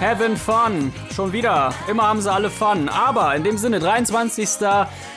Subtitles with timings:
[0.00, 0.92] having fun.
[1.14, 1.74] Schon wieder.
[1.88, 2.88] Immer haben sie alle Fun.
[2.88, 4.48] Aber in dem Sinne, 23.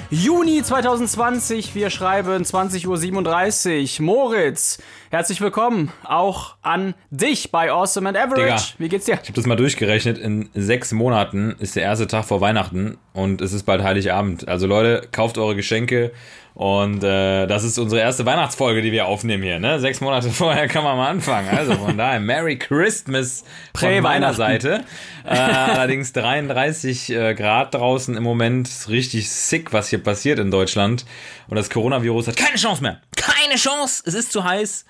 [0.10, 1.76] Juni 2020.
[1.76, 4.06] Wir schreiben 20.37 Uhr.
[4.06, 8.42] Moritz, herzlich willkommen auch an dich bei Awesome and Average.
[8.44, 8.62] Digga.
[8.80, 9.14] Wie geht's dir?
[9.14, 10.18] Ich habe das mal durchgerechnet.
[10.18, 14.48] In sechs Monaten ist der erste Tag vor Weihnachten und es ist bald Heiligabend.
[14.48, 16.12] Also Leute, kauft eure Geschenke
[16.54, 19.60] und äh, das ist unsere erste Weihnachtsfolge, die wir aufnehmen hier.
[19.60, 19.80] Ne?
[19.80, 21.50] Sechs Monate vorher kann man mal anfangen.
[21.50, 23.44] Also von daher Merry Christmas
[23.76, 24.34] von meiner.
[24.34, 24.84] Seite.
[25.26, 28.68] Äh, allerdings 33 äh, Grad draußen im Moment.
[28.68, 31.06] Ist Richtig sick, was hier passiert in Deutschland.
[31.48, 33.02] Und das Coronavirus hat keine Chance mehr.
[33.16, 34.04] Keine Chance.
[34.06, 34.86] Es ist zu heiß.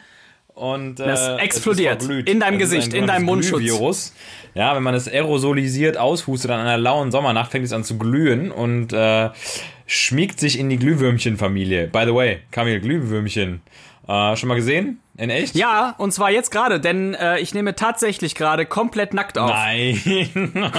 [0.54, 2.04] Und, äh, Das explodiert.
[2.04, 3.60] In deinem ist Gesicht, in deinem Mundschutz.
[3.60, 4.14] Glühvirus.
[4.54, 8.52] Ja, wenn man es aerosolisiert aushustet an einer lauen Sommernacht, fängt es an zu glühen
[8.52, 9.30] und äh,
[9.92, 11.88] schmiegt sich in die Glühwürmchenfamilie.
[11.88, 13.62] By the way, Kamil, Glühwürmchen.
[14.08, 15.02] Äh, schon mal gesehen?
[15.18, 15.54] In echt?
[15.54, 19.52] Ja, und zwar jetzt gerade, denn äh, ich nehme tatsächlich gerade komplett nackt auf.
[19.52, 20.02] Nein.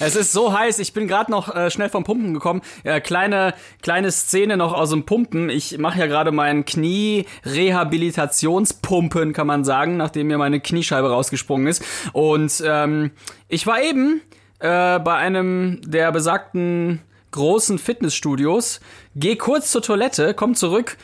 [0.00, 2.62] Es ist so heiß, ich bin gerade noch äh, schnell vom Pumpen gekommen.
[2.82, 5.50] Äh, kleine, kleine Szene noch aus dem Pumpen.
[5.50, 11.84] Ich mache ja gerade meinen Knie-Rehabilitationspumpen, kann man sagen, nachdem mir meine Kniescheibe rausgesprungen ist.
[12.12, 13.12] Und ähm,
[13.48, 14.20] ich war eben
[14.64, 17.00] äh, bei einem der besagten
[17.32, 18.80] großen Fitnessstudios,
[19.14, 20.96] geh kurz zur Toilette, komm zurück,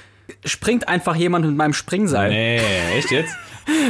[0.44, 2.30] springt einfach jemand mit meinem Springseil.
[2.30, 2.60] Nee,
[2.96, 3.34] echt jetzt?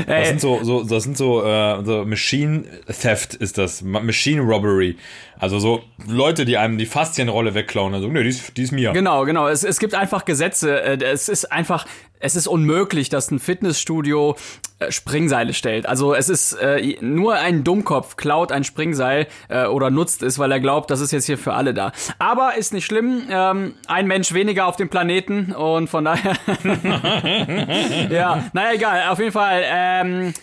[0.07, 3.81] Das sind so, so, das sind so, äh, so Machine Theft ist das.
[3.81, 4.99] Ma- Machine Robbery.
[5.41, 7.95] Also so Leute, die einem die Faszienrolle wegklauen.
[7.95, 8.93] Also, nee, die ist, die ist mir.
[8.93, 9.49] Genau, genau.
[9.49, 10.83] Es, es gibt einfach Gesetze.
[10.83, 11.87] Äh, Es ist einfach,
[12.21, 14.37] es ist unmöglich, dass ein Fitnessstudio
[14.79, 15.87] äh, Springseile stellt.
[15.87, 20.53] Also es ist äh, nur ein Dummkopf klaut ein Springseil äh, oder nutzt es, weil
[20.53, 21.93] er glaubt, das ist jetzt hier für alle da.
[22.19, 23.23] Aber ist nicht schlimm.
[23.31, 26.35] Ähm, ein Mensch weniger auf dem Planeten und von daher.
[28.11, 29.09] ja, naja, egal.
[29.09, 29.63] Auf jeden Fall.
[29.65, 30.35] Ähm,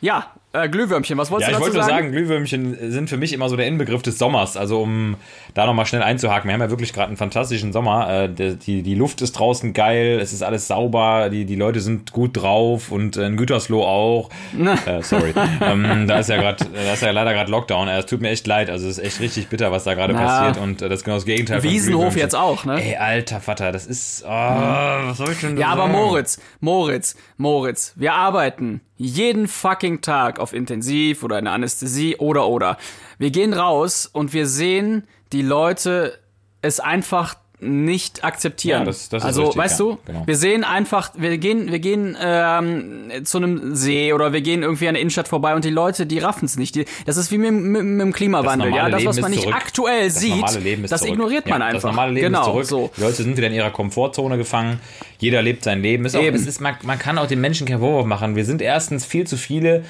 [0.00, 1.18] ja, äh, Glühwürmchen.
[1.18, 2.06] Was wolltest Ja, ich du dazu wollte nur sagen?
[2.06, 4.56] sagen, Glühwürmchen sind für mich immer so der Inbegriff des Sommers.
[4.56, 5.16] Also um
[5.54, 8.08] da nochmal schnell einzuhaken, wir haben ja wirklich gerade einen fantastischen Sommer.
[8.08, 12.12] Äh, die, die Luft ist draußen geil, es ist alles sauber, die, die Leute sind
[12.12, 14.30] gut drauf und äh, in Gütersloh auch.
[14.86, 15.32] Äh, sorry.
[15.62, 17.88] ähm, da ist ja gerade, da ist ja leider gerade Lockdown.
[17.88, 18.70] Es tut mir echt leid.
[18.70, 21.16] Also es ist echt richtig bitter, was da gerade passiert und äh, das ist genau
[21.16, 22.82] das Gegenteil Wiesenhof jetzt auch, ne?
[22.82, 24.24] Ey, alter Vater, das ist.
[24.24, 25.92] Oh, was soll ich denn Ja, aber sagen?
[25.92, 32.46] Moritz, Moritz, Moritz, wir arbeiten jeden fucking Tag auf Intensiv oder in der Anästhesie oder
[32.48, 32.76] oder.
[33.18, 36.18] Wir gehen raus und wir sehen die Leute
[36.62, 38.80] es einfach nicht akzeptieren.
[38.80, 40.26] Ja, das- das ist also, richtig, weißt ja, du, genau.
[40.26, 44.88] wir sehen einfach, wir gehen, wir gehen ähm, zu einem See oder wir gehen irgendwie
[44.88, 46.74] an der Innenstadt vorbei und die Leute, die raffen es nicht.
[46.74, 48.96] Die, das ist wie mit, mit, mit dem Klimawandel, normale ja.
[48.98, 49.56] Das, was man nicht zurück.
[49.56, 51.12] aktuell Das sieht, das zurück.
[51.14, 51.80] ignoriert man ja, einfach.
[51.80, 52.90] Das normale Leben genau, ist zurück.
[52.90, 52.90] so.
[52.94, 54.78] Die Leute sind wieder in ihrer Komfortzone gefangen.
[55.18, 56.04] Jeder lebt sein Leben.
[56.04, 58.36] Ist auch, es ist, man, man kann auch den Menschen keinen Vorwurf machen.
[58.36, 59.84] Wir sind erstens viel zu viele.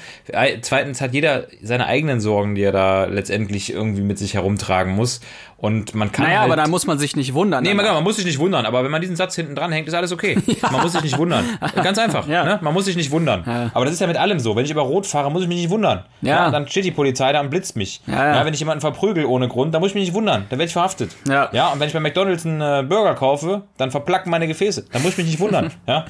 [0.61, 5.21] Zweitens hat jeder seine eigenen Sorgen, die er da letztendlich irgendwie mit sich herumtragen muss.
[5.59, 7.63] Und man kann Naja, halt, aber da muss man sich nicht wundern.
[7.63, 7.95] Nee, man, danach.
[7.95, 10.11] man muss sich nicht wundern, aber wenn man diesen Satz hinten dran hängt, ist alles
[10.11, 10.37] okay.
[10.71, 11.45] Man muss sich nicht wundern.
[11.83, 12.27] Ganz einfach.
[12.27, 12.43] Ja.
[12.43, 12.59] Ne?
[12.61, 13.69] Man muss sich nicht wundern.
[13.73, 14.55] Aber das ist ja mit allem so.
[14.55, 16.03] Wenn ich über Rot fahre, muss ich mich nicht wundern.
[16.21, 16.51] Ja.
[16.51, 18.01] dann steht die Polizei da und blitzt mich.
[18.05, 18.45] Ja, ja.
[18.45, 20.45] wenn ich jemanden verprügel ohne Grund, dann muss ich mich nicht wundern.
[20.49, 21.15] Dann werde ich verhaftet.
[21.27, 21.49] Ja.
[21.51, 21.69] ja.
[21.69, 24.85] Und wenn ich bei McDonalds einen äh, Burger kaufe, dann verplacken meine Gefäße.
[24.91, 25.71] Dann muss ich mich nicht wundern.
[25.87, 26.05] ja.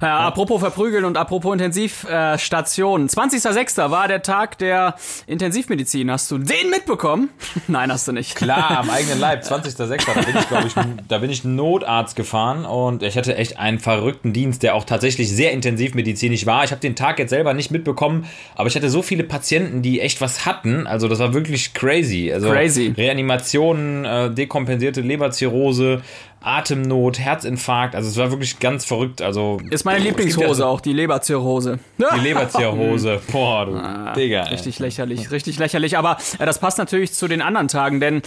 [0.00, 3.08] Ja, apropos Verprügeln und apropos Intensivstationen.
[3.08, 3.90] 20.06.
[3.90, 4.94] war der Tag der
[5.26, 6.10] Intensivmedizin.
[6.10, 7.30] Hast du den mitbekommen?
[7.68, 8.34] Nein, hast du nicht.
[8.34, 10.06] Klar, am eigenen Leib, 20.06.
[10.06, 10.74] Da bin ich, glaube ich,
[11.08, 15.30] da bin ich Notarzt gefahren und ich hatte echt einen verrückten Dienst, der auch tatsächlich
[15.30, 16.64] sehr intensivmedizinisch war.
[16.64, 20.00] Ich habe den Tag jetzt selber nicht mitbekommen, aber ich hatte so viele Patienten, die
[20.00, 20.86] echt was hatten.
[20.86, 22.32] Also das war wirklich crazy.
[22.32, 22.92] Also Crazy.
[22.96, 26.02] Reanimationen, äh, dekompensierte Leberzirrhose,
[26.40, 27.94] Atemnot, Herzinfarkt.
[27.94, 29.22] Also es war wirklich ganz verrückt.
[29.22, 31.78] Also Ist meine ja Lieblingshose auch, die Leberzirrhose.
[31.98, 33.20] Die Leberzirrhose.
[33.32, 33.72] Boah, du
[34.20, 34.42] Digga.
[34.42, 34.46] ey.
[34.46, 35.98] Ah, Richtig lächerlich, richtig lächerlich.
[35.98, 38.22] Aber äh, das passt natürlich zu den anderen Tagen, denn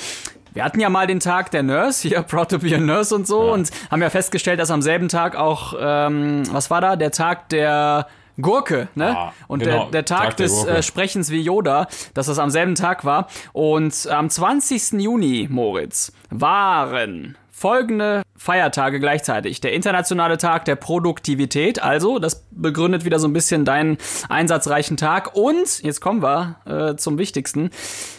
[0.54, 3.25] wir hatten ja mal den Tag der Nurse, hier Proud to be a Nurse und
[3.25, 7.12] so, und haben ja festgestellt, dass am selben Tag auch, ähm, was war da, der
[7.12, 8.08] Tag der
[8.40, 9.16] Gurke, ne?
[9.18, 10.72] Ah, und genau, der, der Tag, Tag der des Gurke.
[10.72, 13.28] äh, Sprechens wie Yoda, dass das am selben Tag war.
[13.54, 14.94] Und am 20.
[15.02, 19.62] Juni, Moritz, waren folgende Feiertage gleichzeitig.
[19.62, 24.00] Der internationale Tag der Produktivität, also das begründet wieder so ein bisschen deinen
[24.30, 25.36] einsatzreichen Tag.
[25.36, 27.69] Und, jetzt kommen wir äh, zum Wichtigsten,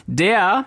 [0.07, 0.65] der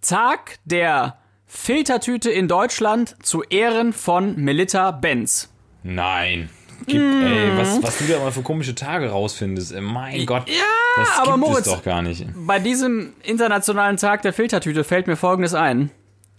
[0.00, 5.52] Tag der Filtertüte in Deutschland zu Ehren von Melita Benz.
[5.82, 6.48] Nein.
[6.86, 9.74] Gibt, ey, was, was du da mal für komische Tage rausfindest.
[9.80, 10.48] Mein Gott.
[10.48, 10.54] Ja,
[10.96, 12.26] das aber gibt Moritz, es doch gar nicht.
[12.34, 15.90] bei diesem internationalen Tag der Filtertüte fällt mir Folgendes ein.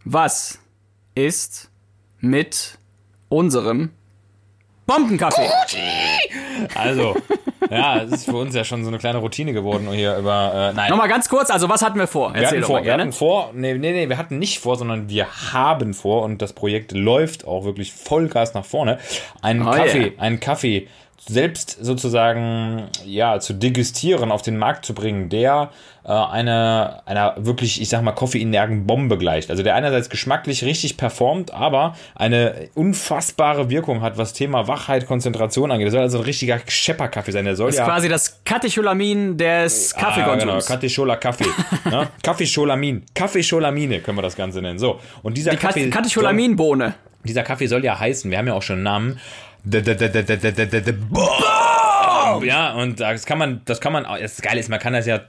[0.03, 0.59] Was
[1.15, 1.69] ist
[2.19, 2.77] mit
[3.29, 3.91] unserem
[4.85, 5.50] Bombenkaffee?
[6.75, 7.15] Also,
[7.71, 10.71] ja, es ist für uns ja schon so eine kleine Routine geworden hier über.
[10.71, 10.89] Äh, nein.
[10.89, 12.33] Nochmal ganz kurz, also was hatten wir vor?
[12.33, 13.03] Wir Erzähl hatten, doch vor, mal wir gerne.
[13.03, 16.53] hatten vor, nee, nee, nee, wir hatten nicht vor, sondern wir haben vor und das
[16.53, 19.00] Projekt läuft auch wirklich Vollgas nach vorne.
[19.41, 20.11] Einen Oh Kaffee, yeah.
[20.19, 20.88] einen Kaffee
[21.27, 25.72] selbst sozusagen ja zu degustieren, auf den Markt zu bringen, der
[26.04, 29.50] äh, einer einer wirklich, ich sag mal, koffeinergen Bombe gleicht.
[29.50, 35.72] Also der einerseits geschmacklich richtig performt, aber eine unfassbare Wirkung hat, was Thema Wachheit, Konzentration
[35.72, 35.88] angeht.
[35.88, 37.45] Das soll also ein richtiger Schepperkaffee sein.
[37.45, 40.66] Der soll Das ist ja quasi das Katecholamin des Ah, genau, Kaffeekonsums.
[40.68, 41.45] Kateschola Kaffee.
[41.89, 42.07] ne?
[42.21, 43.04] Kaffeescholamin.
[43.16, 44.78] Kaffeecholamine können wir das Ganze nennen.
[44.78, 45.00] So.
[45.24, 45.89] Und dieser Die Kaffee.
[45.89, 46.94] Kat Katecholaminbohne.
[47.24, 49.19] Dieser Kaffee soll ja heißen, wir haben ja auch schon einen Namen.
[52.44, 55.21] Ja, und das kann man, das kann man, das Geile ist, man kann das ja.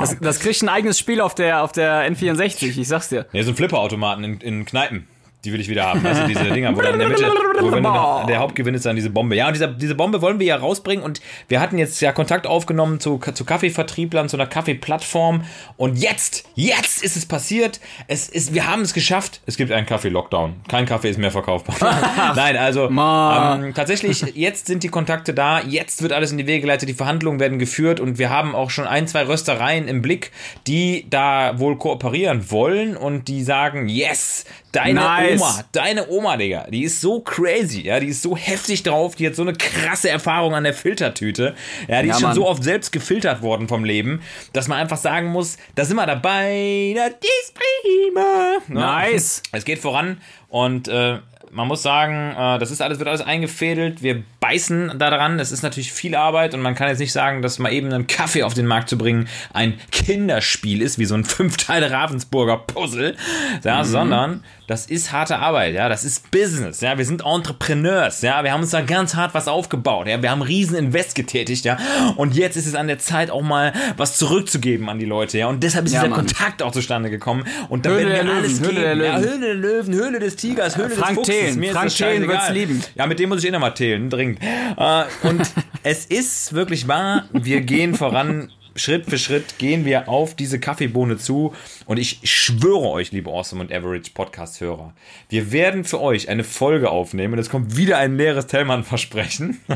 [0.00, 3.26] Das, das kriegt ein eigenes Spiel auf der, auf der N64, ich sag's dir.
[3.32, 5.06] Ja, so ein Flipperautomaten in, in Kneipen.
[5.44, 6.02] Die will ich wieder haben.
[6.02, 8.96] Du, diese Dinger, wo dann in der Mitte, wo wenn du der Hauptgewinn ist dann
[8.96, 9.36] diese Bombe.
[9.36, 12.48] Ja, und diese, diese Bombe wollen wir ja rausbringen und wir hatten jetzt ja Kontakt
[12.48, 15.44] aufgenommen zu, zu Kaffeevertrieblern, zu einer Kaffeeplattform
[15.76, 17.78] und jetzt, jetzt ist es passiert.
[18.08, 19.40] Es ist, wir haben es geschafft.
[19.46, 20.56] Es gibt einen Kaffee-Lockdown.
[20.66, 21.76] Kein Kaffee ist mehr verkaufbar.
[22.34, 26.62] Nein, also ähm, tatsächlich, jetzt sind die Kontakte da, jetzt wird alles in die Wege
[26.62, 30.32] geleitet, die Verhandlungen werden geführt und wir haben auch schon ein, zwei Röstereien im Blick,
[30.66, 35.40] die da wohl kooperieren wollen und die sagen, yes, deine Nice.
[35.40, 39.26] Oma, deine Oma, Digga, die ist so crazy, ja, die ist so heftig drauf, die
[39.26, 41.54] hat so eine krasse Erfahrung an der Filtertüte,
[41.88, 42.36] ja, die Ja, ist schon Mann.
[42.36, 44.22] so oft selbst gefiltert worden vom Leben,
[44.52, 48.58] dass man einfach sagen muss, da sind wir dabei, das ist prima.
[48.68, 48.74] Ne?
[48.80, 49.42] Nice.
[49.52, 51.18] Es geht voran und äh,
[51.50, 54.02] man muss sagen, äh, das ist alles, wird alles eingefädelt.
[54.02, 55.38] Wir beißen daran.
[55.40, 58.06] Es ist natürlich viel Arbeit und man kann jetzt nicht sagen, dass mal eben einen
[58.06, 63.16] Kaffee auf den Markt zu bringen ein Kinderspiel ist, wie so ein Fünfteile Ravensburger Puzzle,
[63.64, 68.44] ja, sondern das ist harte Arbeit, ja, das ist Business, ja, wir sind Entrepreneurs, ja,
[68.44, 71.78] wir haben uns da ganz hart was aufgebaut, ja, wir haben riesen Invest getätigt, ja,
[72.16, 75.48] und jetzt ist es an der Zeit auch mal was zurückzugeben an die Leute, ja,
[75.48, 76.26] und deshalb ist Ja, dieser Mann.
[76.26, 79.04] Kontakt auch zustande gekommen und da werden wir der alles Löwen, Höhle der geben.
[79.04, 79.30] Ja, Löwen.
[79.30, 81.34] Höhle der Löwen, Höhle des Tigers, Höhle Frank des Fuchses.
[81.34, 81.58] Thelen.
[81.60, 82.36] Mir ist Frank das Thelen scheißegal.
[82.36, 82.82] wird's lieben.
[82.94, 84.38] Ja, mit dem muss ich eh nochmal teilen, dringend.
[84.42, 85.50] Äh, und
[85.82, 88.50] es ist wirklich wahr, wir gehen voran.
[88.78, 91.54] Schritt für Schritt gehen wir auf diese Kaffeebohne zu
[91.86, 94.92] und ich schwöre euch, liebe Awesome und Average Podcast-Hörer,
[95.28, 99.60] wir werden für euch eine Folge aufnehmen und es kommt wieder ein leeres Tellmann-Versprechen.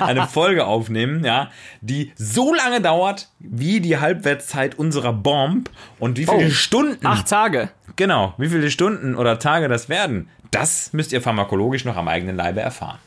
[0.00, 1.50] eine Folge aufnehmen, ja,
[1.80, 6.50] die so lange dauert wie die Halbwertszeit unserer Bomb und wie viele Oh.
[6.50, 7.70] Stunden Acht Tage.
[7.96, 12.36] Genau, wie viele Stunden oder Tage das werden, das müsst ihr pharmakologisch noch am eigenen
[12.36, 12.98] Leibe erfahren.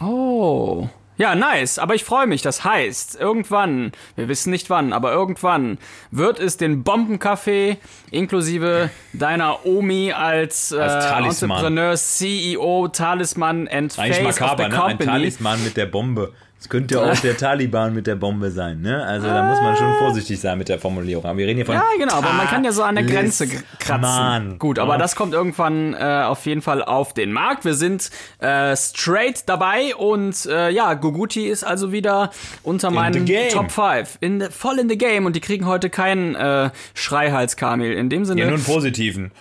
[0.00, 0.88] Oh.
[1.16, 1.78] Ja, nice.
[1.78, 2.42] Aber ich freue mich.
[2.42, 5.78] Das heißt, irgendwann, wir wissen nicht wann, aber irgendwann
[6.10, 7.76] wird es den Bombenkaffee
[8.10, 11.42] inklusive deiner Omi als, äh, Als.
[11.42, 14.74] Entrepreneur, CEO, Talisman and Eigentlich Face of makaber, the ne?
[14.74, 15.10] Ein Company.
[15.10, 16.32] Talisman mit der Bombe.
[16.64, 19.04] Es könnte auch der Taliban mit der Bombe sein, ne?
[19.04, 21.22] Also da muss man schon vorsichtig sein mit der Formulierung.
[21.26, 23.46] Aber wir reden hier von Ja, genau, aber man kann ja so an der Grenze
[23.46, 24.00] gr- kratzen.
[24.02, 24.58] Talisman.
[24.58, 24.98] Gut, aber Ja.
[24.98, 27.66] das kommt irgendwann äh, auf jeden Fall auf den Markt.
[27.66, 32.30] Wir sind äh, straight dabei und äh, ja, Guguti ist also wieder
[32.62, 33.50] unter meinen the game.
[33.50, 34.16] Top 5.
[34.20, 37.92] In the, voll in the game und die kriegen heute keinen äh, Schreihals-Kamel.
[37.92, 39.32] In dem Ja, Sinne nur einen positiven.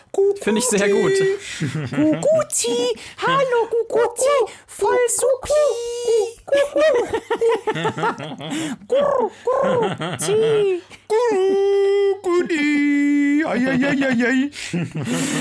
[0.41, 1.13] finde ich sehr gut.
[1.89, 5.53] Guguti, hallo Guguti, voll supi.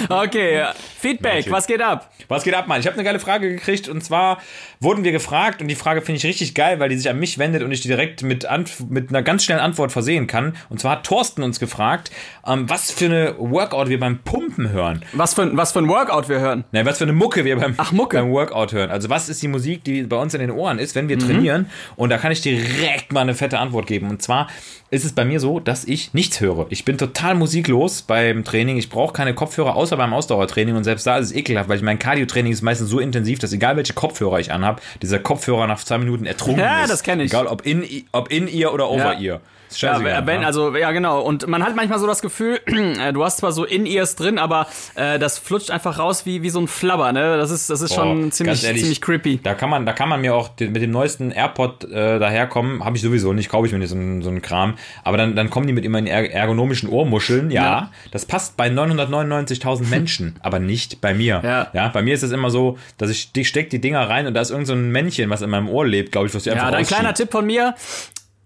[0.08, 0.66] Okay, äh,
[0.98, 2.10] Feedback, was geht ab?
[2.28, 2.80] Was geht ab, Mann?
[2.80, 4.38] Ich habe eine geile Frage gekriegt und zwar
[4.80, 7.38] wurden wir gefragt und die Frage finde ich richtig geil, weil die sich an mich
[7.38, 8.46] wendet und ich die direkt mit,
[8.88, 10.56] mit einer ganz schnellen Antwort versehen kann.
[10.70, 12.10] Und zwar hat Thorsten uns gefragt,
[12.46, 15.04] ähm, was für eine Workout wir beim Pumpen hören.
[15.12, 16.64] Was für, ein- was für ein Workout wir hören.
[16.72, 18.16] Na, was für eine Mucke wir beim, Ach, Mucke.
[18.18, 18.90] beim Workout hören.
[18.90, 21.20] Also was ist die Musik, die bei uns in den Ohren ist, wenn wir Mhm.
[21.20, 21.51] trainieren?
[21.96, 24.10] Und da kann ich direkt mal eine fette Antwort geben.
[24.10, 24.48] Und zwar
[24.90, 26.66] ist es bei mir so, dass ich nichts höre.
[26.70, 28.76] Ich bin total musiklos beim Training.
[28.76, 30.76] Ich brauche keine Kopfhörer, außer beim Ausdauertraining.
[30.76, 33.52] Und selbst da ist es ekelhaft, weil ich mein Cardio-Training ist meistens so intensiv, dass
[33.52, 36.90] egal welche Kopfhörer ich anhab, dieser Kopfhörer nach zwei Minuten ertrunken Ja, ist.
[36.90, 37.32] das kenn ich.
[37.32, 39.18] Egal ob in, ob in ihr oder over Ja.
[39.18, 39.40] ihr.
[39.80, 40.46] Ja, wenn, ne?
[40.46, 41.20] also, ja, genau.
[41.22, 44.66] Und man hat manchmal so das Gefühl, äh, du hast zwar so In-Ears drin, aber
[44.94, 47.36] äh, das flutscht einfach raus wie, wie so ein Flabber, ne?
[47.36, 49.40] Das ist, das ist Boah, schon ziemlich, ehrlich, ziemlich creepy.
[49.42, 52.84] Da kann man, da kann man mir auch mit dem neuesten AirPod äh, daherkommen.
[52.84, 54.74] Habe ich sowieso nicht, kaufe ich mir nicht so einen, so einen Kram.
[55.04, 57.50] Aber dann, dann kommen die mit immerhin er ergonomischen Ohrmuscheln.
[57.50, 57.90] Ja, Ja.
[58.10, 61.40] das passt bei 999.000 Menschen, aber nicht bei mir.
[61.44, 61.68] Ja.
[61.72, 64.34] ja, bei mir ist es immer so, dass ich, ich steck die Dinger rein und
[64.34, 66.50] da ist irgend so ein Männchen, was in meinem Ohr lebt, glaube ich, was du
[66.50, 67.30] einfach Ja, dann kleiner rausschiebt.
[67.30, 67.74] Tipp von mir.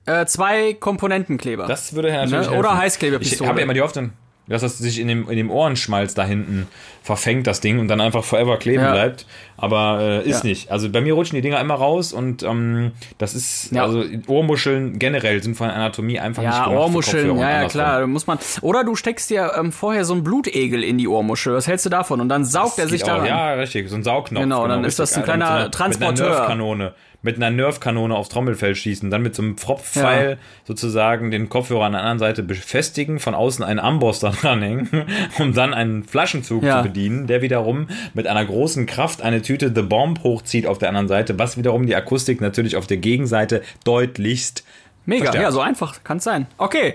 [0.06, 1.66] Äh, zwei Komponentenkleber.
[1.66, 2.58] Das würde ja natürlich Ne?
[2.58, 3.44] Oder Heißklebepistole.
[3.44, 4.12] Ich habe ja immer die Hoffnung,
[4.46, 6.68] dass das sich in dem, in dem Ohrenschmalz da hinten
[7.06, 8.90] verfängt, das Ding, und dann einfach forever kleben Ja.
[8.92, 9.26] bleibt.
[9.56, 10.48] Aber äh, ist Ja.
[10.50, 10.70] nicht.
[10.72, 13.84] Also bei mir rutschen die Dinger immer raus und ähm, das ist, Ja.
[13.84, 18.06] also Ohrmuscheln generell sind von Anatomie einfach nicht ja, gemacht Ohrmuscheln, ja, ja, klar, da
[18.06, 18.38] muss man.
[18.60, 21.54] Oder du steckst dir ähm, vorher so einen Blutegel in die Ohrmuschel.
[21.54, 22.20] Was hältst du davon?
[22.20, 24.42] Und dann saugt er sich da Ja, richtig, so ein Saugnopf.
[24.42, 26.10] Genau, dann ist das ein kleiner mit so einer, Transporteur.
[26.12, 26.94] Mit einer Nerfkanone.
[27.22, 30.36] Mit einer Nerfkanone aufs Trommelfell schießen, dann mit so einem Pfropfpfeil Ja.
[30.64, 34.88] sozusagen den Kopfhörer an der anderen Seite befestigen, von außen einen Amboss da dranhängen,
[35.38, 36.76] um dann einen Flaschenzug Ja.
[36.76, 40.88] zu bedienen, der wiederum mit einer großen Kraft eine Tüte The Bomb hochzieht auf der
[40.88, 44.64] anderen Seite, was wiederum die Akustik natürlich auf der Gegenseite deutlichst
[45.04, 45.44] Mega, verstärkt.
[45.44, 46.46] ja, so einfach kann es sein.
[46.58, 46.94] Okay.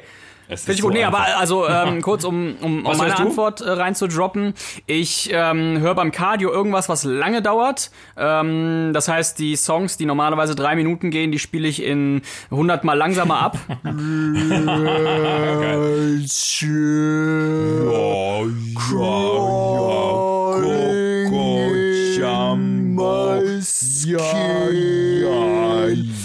[0.52, 0.92] Es Finde ich gut.
[0.92, 1.40] so nee, aber einfach.
[1.40, 3.18] also ähm, kurz, um, um, um meine?
[3.18, 4.54] Antwort äh, reinzudroppen.
[4.86, 7.90] Ich ähm, höre beim Cardio irgendwas, was lange dauert.
[8.18, 12.84] Ähm, das heißt, die Songs, die normalerweise drei Minuten gehen, die spiele ich in 100
[12.84, 13.58] Mal langsamer ab.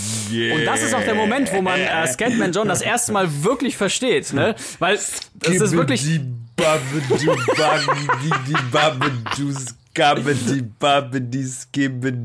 [0.54, 3.76] Und das ist auch der Moment, wo man äh, Scatman John das erste Mal wirklich
[3.76, 4.54] versteht, ne?
[4.78, 6.04] Weil es ist wirklich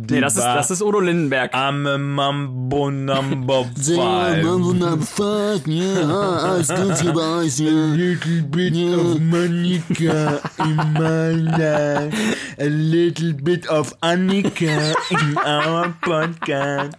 [0.10, 1.54] Nee, das ist, das ist Udo Lindenberg.
[1.54, 4.44] I'm a Mambo Number Yeah, Five.
[4.44, 7.72] Mambo number five, yeah, alles gut hier bei euch, yeah.
[7.96, 16.98] little bit of Monica in my life, a little bit of Annika in our podcast.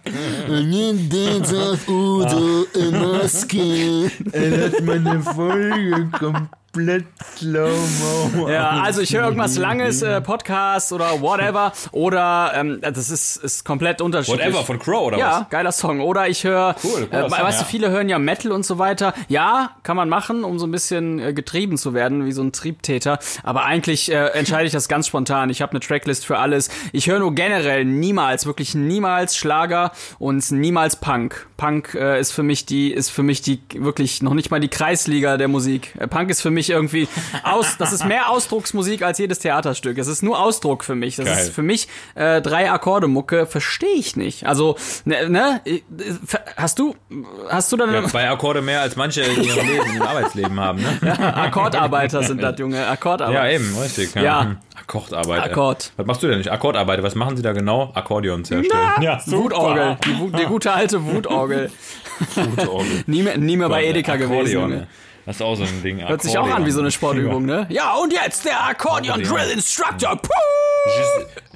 [0.49, 4.11] Und jetzt auf Udo in Maske.
[4.31, 8.47] Er hat meine Folge komplett slow-mo.
[8.53, 11.71] Ja, also ich höre irgendwas Langes, äh, Podcast oder whatever.
[11.91, 14.45] Oder ähm, das ist, ist komplett unterschiedlich.
[14.47, 15.49] Whatever von Crow oder Ja, was?
[15.49, 16.01] geiler Song.
[16.01, 17.67] Oder ich höre, Cool, äh, Song, weißt du, ja.
[17.69, 19.13] viele hören ja Metal und so weiter.
[19.27, 22.51] Ja, kann man machen, um so ein bisschen äh, getrieben zu werden, wie so ein
[22.51, 23.19] Triebtäter.
[23.43, 25.49] Aber eigentlich äh, entscheide ich das ganz spontan.
[25.49, 26.69] Ich habe eine Tracklist für alles.
[26.91, 31.47] Ich höre nur generell niemals, wirklich niemals Schlager und niemals Punk.
[31.57, 34.69] Punk äh, ist für mich die, ist für mich die wirklich noch nicht mal die
[34.69, 35.93] Kreisliga der Musik.
[35.99, 37.07] Äh, Punk ist für mich irgendwie
[37.43, 39.97] aus, das ist mehr Ausdrucksmusik als jedes Theaterstück.
[39.97, 41.15] Es ist nur Ausdruck für mich.
[41.15, 41.37] Das Geil.
[41.37, 44.45] ist für mich äh, drei Akkorde Mucke verstehe ich nicht.
[44.45, 45.81] Also ne, ne äh,
[46.57, 46.95] hast du
[47.49, 50.81] hast du dann Ja, zwei Akkorde mehr als manche in ihrem Leben, ihrem Arbeitsleben haben,
[50.81, 51.35] ne?
[51.35, 53.49] Akkordarbeiter sind das Junge Akkordarbeiter.
[53.49, 54.13] Ja, eben, richtig.
[54.15, 54.43] Ja.
[54.43, 54.57] Hm.
[54.79, 55.43] Akkordarbeit.
[55.43, 55.93] Akkord.
[55.97, 56.51] Was machst du denn nicht?
[56.51, 57.91] Akkordarbeit, was machen sie da genau?
[57.93, 58.89] Akkordeons herstellen.
[59.01, 61.71] Ja, Wutorgel, die, die gute alte Wutorgel.
[62.35, 63.03] Wutorgel.
[63.07, 64.87] Nie mehr, nie mehr bei Edeka gewesen.
[65.23, 65.25] Akkordeon.
[65.25, 66.07] Das ist auch so ein Ding.
[66.07, 67.65] Hört sich auch an wie so eine Sportübung, ne?
[67.69, 69.45] Ja, und jetzt der Akkordeon Akkordeon.
[69.45, 70.15] Drill Instructor.
[70.17, 70.29] Puh!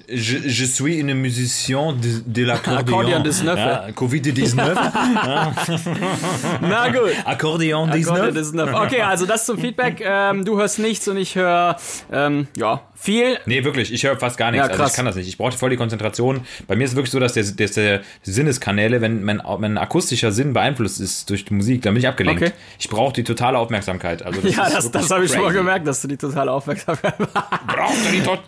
[0.09, 2.77] Je, je suis une musicien de, de l'accordéon.
[2.77, 3.57] Accordion 19.
[3.57, 4.55] Ja, Covid-19.
[6.62, 7.12] Na gut.
[7.25, 7.91] Akkordeon Akkordeon
[8.33, 8.55] 19.
[8.55, 8.75] 19.
[8.75, 10.01] Okay, also das zum Feedback.
[10.01, 11.75] Ähm, du hörst nichts und ich höre
[12.09, 13.38] ähm, ja viel.
[13.46, 14.68] Nee, wirklich, ich höre fast gar nichts.
[14.68, 15.27] Ja, also ich kann das nicht.
[15.27, 16.42] Ich brauche voll die Konzentration.
[16.68, 20.32] Bei mir ist es wirklich so, dass der, dass der Sinneskanäle, wenn mein, mein akustischer
[20.32, 22.42] Sinn beeinflusst ist durch die Musik, dann bin ich abgelenkt.
[22.42, 22.54] Okay.
[22.80, 24.24] Ich brauche die totale Aufmerksamkeit.
[24.24, 26.98] Also das Ja, das, das habe ich schon mal gemerkt, dass du die total aufmerksam
[27.68, 28.42] Brauchst du die totale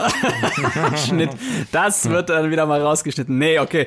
[1.06, 1.30] Schnitt.
[1.72, 3.36] Das wird dann wieder mal rausgeschnitten.
[3.36, 3.86] Nee, okay.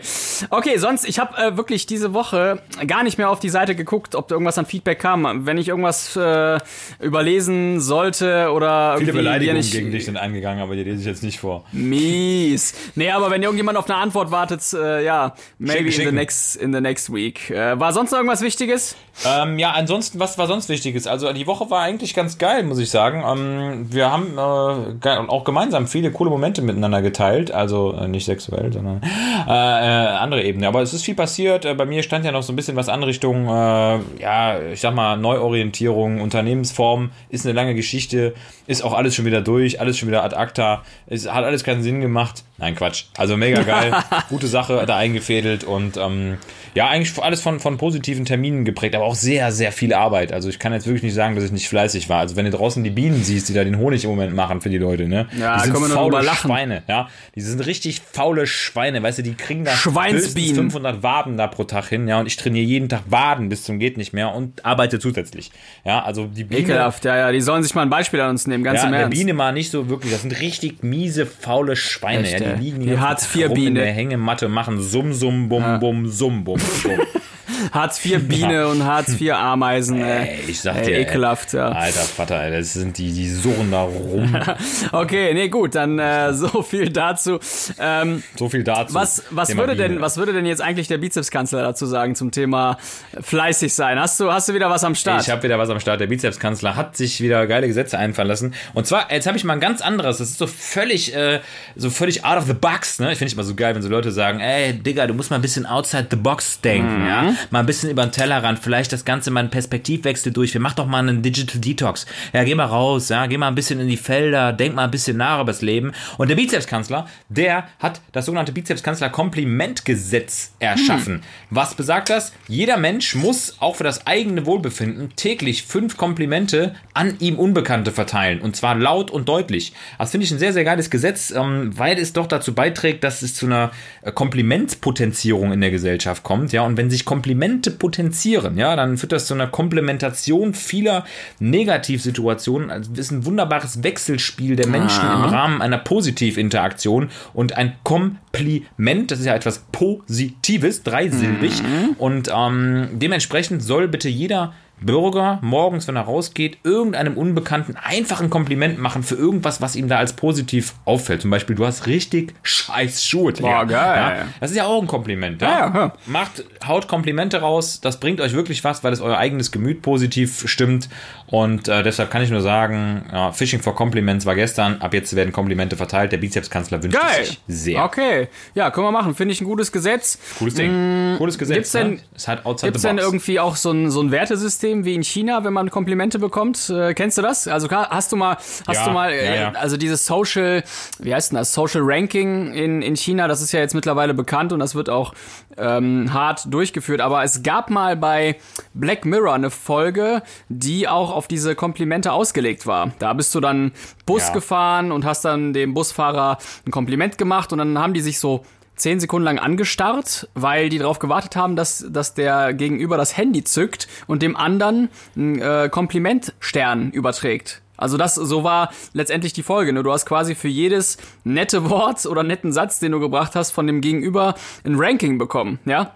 [0.50, 4.16] Okay, sonst, ich habe äh, wirklich diese Woche gar nicht mehr auf die Seite geguckt,
[4.16, 5.46] ob da irgendwas an Feedback kam.
[5.46, 6.60] Wenn ich irgendwas äh,
[7.00, 11.24] überlesen sollte oder Viele irgendwie nicht gegen dich sind eingegangen, aber die lese ich jetzt
[11.24, 11.64] nicht vor.
[11.72, 12.74] mies.
[12.96, 16.56] Nee, aber wenn irgendjemand auf eine Antwort wartet, äh, ja, maybe Schicken, in the next
[16.56, 17.50] in the next week.
[17.50, 18.96] Äh, war sonst noch irgendwas Wichtiges?
[19.26, 21.06] Ähm, ja, ansonsten, was war sonst Wichtiges?
[21.06, 23.24] Also die Woche war eigentlich ganz geil, muss ich sagen.
[23.26, 27.52] Ähm, wir haben äh, auch gemeinsam viele coole Momente miteinander geteilt.
[27.52, 29.02] Also äh, nicht sexuell, sondern
[29.48, 30.68] äh, äh, andere Ebene.
[30.68, 31.78] Aber es ist viel passiert.
[31.78, 35.18] Bei mir stand ja noch so ein bisschen was an Richtung, ja, ich sag mal,
[35.18, 37.12] Neuorientierung, Unternehmensform.
[37.30, 38.34] Ist eine lange Geschichte.
[38.68, 40.84] Ist auch alles schon wieder durch, alles schon wieder ad acta.
[41.08, 42.44] Es hat alles keinen Sinn gemacht.
[42.58, 43.06] Nein, Quatsch.
[43.18, 43.94] Also mega geil.
[44.30, 46.38] Gute Sache da eingefädelt und ähm,
[46.76, 50.32] Ja, eigentlich alles von, von positiven Terminen geprägt, aber auch sehr, sehr viel Arbeit.
[50.34, 52.20] Also ich kann jetzt wirklich nicht sagen, dass ich nicht fleißig war.
[52.20, 54.70] Also wenn du draußen die Bienen siehst, die da den Honig im Moment machen für
[54.70, 55.28] die Leute, ne?
[55.38, 56.50] Ja, die sind können wir nur faule lachen.
[56.50, 57.10] Schweine, ja.
[57.36, 60.50] Die sind richtig faule Schweine, weißt du, die kriegen da Schweinsbienen.
[60.50, 62.20] höchstens 500 Waden da pro Tag hin, ja.
[62.20, 65.52] Und ich trainiere jeden Tag Waden bis zum geht nicht mehr und arbeite zusätzlich.
[65.86, 68.48] Ja, also die Biene, Ekelhaft, ja, ja, die sollen sich mal ein Beispiel an uns
[68.48, 69.18] nehmen, ganz ja, im der Ernst.
[69.18, 70.12] Biene mal nicht so wirklich.
[70.12, 72.24] Das sind richtig miese, faule Schweine.
[72.24, 73.80] Echt, ja, die liegen Die Hartz rum in Biene.
[73.82, 77.23] der Hängematte, machen Summ, Summ, Bum, Bum, Summ, Bum, Pff,
[77.72, 80.28] Hartz IV Biene und Hartz IV Ameisen, ey.
[80.30, 81.70] Ey, ich sag Ey, dir, ekelhaft, ja.
[81.70, 84.36] Alter Vater, ey, das sind die, die surren da rum.
[84.92, 87.40] Okay, nee, gut, dann äh, so viel dazu.
[87.80, 88.94] Ähm, So viel dazu.
[88.94, 92.32] was, was, Thema würde denn, was würde denn jetzt eigentlich der Bizepskanzler dazu sagen zum
[92.32, 92.78] Thema
[93.22, 94.00] fleißig sein?
[94.00, 95.22] Hast du, hast du wieder was am Start?
[95.24, 96.00] Ich habe wieder was am Start.
[96.02, 98.54] Der Bizepskanzler hat sich wieder geile Gesetze einfallen lassen.
[98.74, 100.18] Und zwar, jetzt habe ich mal ein ganz anderes.
[100.18, 101.40] Das ist so völlig, äh,
[101.76, 103.00] so völlig out of the box.
[103.00, 103.12] Ne?
[103.12, 105.38] Ich finde ich immer so geil, wenn so Leute sagen, ey, Digga, du musst mal
[105.38, 107.34] ein bisschen outside the box denken, ja?
[107.52, 110.54] Mal ein bisschen über den Tellerrand, vielleicht das Ganze mal einen Perspektivwechsel durch.
[110.54, 112.06] Wir mach doch mal einen Digital Detox.
[112.34, 114.92] Ja, geh mal raus, ja, geh mal ein bisschen in die Felder, denk mal ein
[114.92, 115.94] bisschen nach über das Leben.
[116.18, 121.22] Und der Bizepskanzler, der hat das sogenannte Bizepskanzler-Komplimentgesetz erschaffen.
[121.50, 122.34] Was besagt das?
[122.48, 128.42] Jeder Mensch muss auch für das eigene Wohlbefinden täglich fünf Komplimente an ihm Unbekannte verteilen.
[128.42, 129.74] Und zwar laut und deutlich.
[129.98, 133.22] Das finde ich ein sehr, sehr geiles Gesetz, ähm, weil es doch dazu beiträgt, dass
[133.22, 133.72] es zu einer
[134.02, 136.54] äh, Komplimentspotenzierung in der Gesellschaft kommt.
[136.54, 137.33] Ja, und wenn sich Komplimente
[137.72, 141.06] potenzieren, ja, dann führt das zu einer Komplementation vieler
[141.40, 142.70] Negativsituationen.
[142.70, 149.12] Also es ist ein wunderbares Wechselspiel der Menschen im Rahmen einer Positivinteraktion und ein Kompliment,
[149.12, 151.62] das ist ja etwas Positives, dreisilbig.
[151.98, 154.54] Und ähm, dementsprechend soll bitte jeder
[154.86, 159.88] Bürger morgens, wenn er rausgeht, irgendeinem Unbekannten einfach ein Kompliment machen für irgendwas, was ihm
[159.88, 161.22] da als positiv auffällt.
[161.22, 163.34] Zum Beispiel, du hast richtig scheiß Schuhe.
[163.34, 164.18] Boah, geil.
[164.20, 165.42] Ja, das ist ja auch ein Kompliment.
[165.42, 165.50] Ja?
[165.50, 165.94] Ja, ja.
[166.06, 167.80] Macht, haut Komplimente raus.
[167.82, 170.90] Das bringt euch wirklich was, weil es euer eigenes Gemüt positiv stimmt.
[171.28, 174.82] Und äh, deshalb kann ich nur sagen, ja, Fishing for Compliments war gestern.
[174.82, 176.12] Ab jetzt werden Komplimente verteilt.
[176.12, 177.22] Der Bizepskanzler wünscht Geil.
[177.22, 177.84] es sich sehr.
[177.84, 179.16] Okay, ja, können wir machen.
[179.16, 180.20] Finde ich ein gutes Gesetz.
[180.40, 181.16] Cooles Ding.
[181.18, 181.56] Cooles Gesetz.
[181.56, 182.00] gibt's denn- ne?
[182.16, 185.54] Es hat outside denn irgendwie auch so ein, so ein Wertesystem wie in China, wenn
[185.54, 186.70] man Komplimente bekommt?
[186.70, 187.48] Äh, kennst du das?
[187.48, 190.64] Also hast du mal, hast Ja, du mal, äh, ja, also dieses Social,
[191.00, 191.54] wie heißt denn das?
[191.54, 195.14] Social Ranking in, in China, das ist ja jetzt mittlerweile bekannt und das wird auch
[195.58, 197.02] ähm, hart durchgeführt.
[197.02, 198.38] Aber es gab mal bei
[198.74, 202.92] Black Mirror eine Folge, die auch auf diese Komplimente ausgelegt war.
[203.00, 203.72] Da bist du dann
[204.06, 208.20] Bus gefahren und hast dann dem Busfahrer ein Kompliment gemacht und dann haben die sich
[208.20, 208.44] so
[208.76, 213.44] zehn Sekunden lang angestarrt, weil die darauf gewartet haben, dass, dass der Gegenüber das Handy
[213.44, 217.62] zückt und dem anderen einen äh, Komplimentstern überträgt.
[217.78, 219.74] Also das, so war letztendlich die Folge.
[219.74, 219.84] Ne?
[219.84, 223.68] Du hast quasi für jedes nette Wort oder netten Satz, den du gebracht hast, von
[223.68, 225.92] dem Gegenüber ein Ranking bekommen, ja?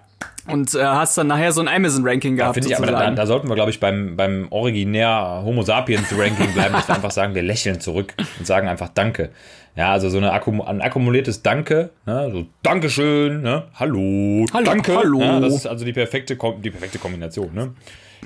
[0.47, 2.55] Und äh, hast dann nachher so ein Amazon-Ranking gehabt.
[2.55, 6.53] Finde ich, aber da, da sollten wir, glaube ich, beim, beim originär Homo sapiens Ranking
[6.53, 9.29] bleiben, dass wir einfach sagen, wir lächeln zurück und sagen einfach Danke.
[9.77, 12.29] Ja, also so eine Akkum ein akkumuliertes Danke, ne?
[12.33, 13.65] so Dankeschön, ne?
[13.75, 14.97] Hallo, Hallo, Danke.
[14.97, 15.19] hallo.
[15.21, 17.73] Ja, das ist also die perfekte, Kom- die perfekte Kombination, ne?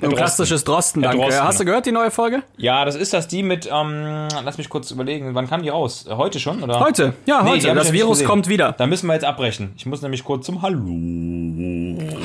[0.00, 0.16] Herr ein Drosten.
[0.16, 1.18] klassisches Drosten, danke.
[1.18, 1.44] Drosten.
[1.44, 2.42] Hast du gehört, die neue Folge?
[2.56, 6.06] Ja, das ist das die mit, ähm, lass mich kurz überlegen, wann kam die raus?
[6.08, 6.80] Heute schon, oder?
[6.80, 7.12] Heute.
[7.26, 7.74] Ja, Nee, heute.
[7.74, 8.26] das Virus gesehen.
[8.28, 8.72] kommt wieder.
[8.72, 9.74] Da müssen wir jetzt abbrechen.
[9.76, 10.88] Ich muss nämlich kurz zum Hallo.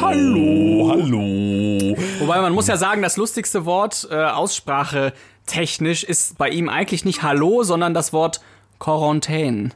[0.01, 1.95] Hallo, hallo.
[2.19, 5.11] Wobei man muss ja sagen, das lustigste Wort äh, Aussprache
[5.45, 8.39] technisch ist bei ihm eigentlich nicht Hallo, sondern das Wort
[8.79, 9.69] Quarantäne.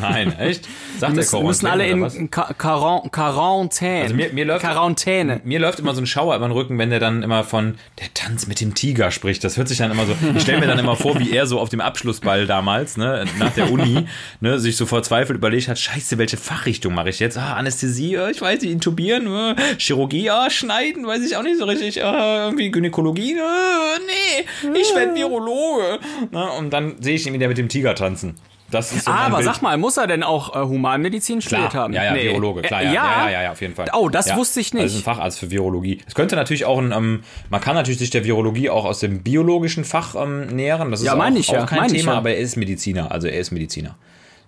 [0.00, 0.66] Nein, echt?
[0.98, 4.02] Sagt der Müssen, müssen alle in Quarantäne.
[4.02, 5.40] Also mir- mir läuft- Quarantäne.
[5.44, 8.12] Mir läuft immer so ein Schauer über den Rücken, wenn der dann immer von der
[8.14, 9.44] Tanz mit dem Tiger spricht.
[9.44, 10.14] Das hört sich dann immer so.
[10.34, 13.52] Ich stelle mir dann immer vor, wie er so auf dem Abschlussball damals, ne, nach
[13.54, 14.06] der Uni,
[14.40, 17.38] ne, sich so verzweifelt überlegt hat: Scheiße, welche Fachrichtung mache ich jetzt?
[17.38, 21.58] Ah, Anästhesie, äh, ich weiß nicht, intubieren, äh, Chirurgie, ah, schneiden, weiß ich auch nicht
[21.58, 22.02] so richtig.
[22.04, 24.44] Ah, irgendwie Gynäkologie, äh, nee,
[24.80, 26.00] ich werde Virologe.
[26.32, 28.34] Ne, und dann sehe ich ihn wieder mit dem Tiger tanzen.
[28.70, 31.92] Das ist so mein Aber sag mal, muss er denn auch äh, Humanmedizin studiert haben?
[31.94, 32.24] ja, ja, Nee.
[32.24, 33.86] Virologe, klar, ja, Äh, ja, ja, ja, ja, auf jeden Fall.
[33.94, 34.36] Oh, das ja.
[34.36, 34.82] wusste ich nicht.
[34.82, 36.00] Also ein Facharzt für Virologie.
[36.06, 39.22] Es könnte natürlich auch ein, ähm, man kann natürlich sich der Virologie auch aus dem
[39.22, 40.90] biologischen Fach ähm, nähern.
[40.90, 43.26] Das ist Ja, auch, meine ich auch ja, kein Thema, aber er ist Mediziner, also
[43.26, 43.96] er ist Mediziner.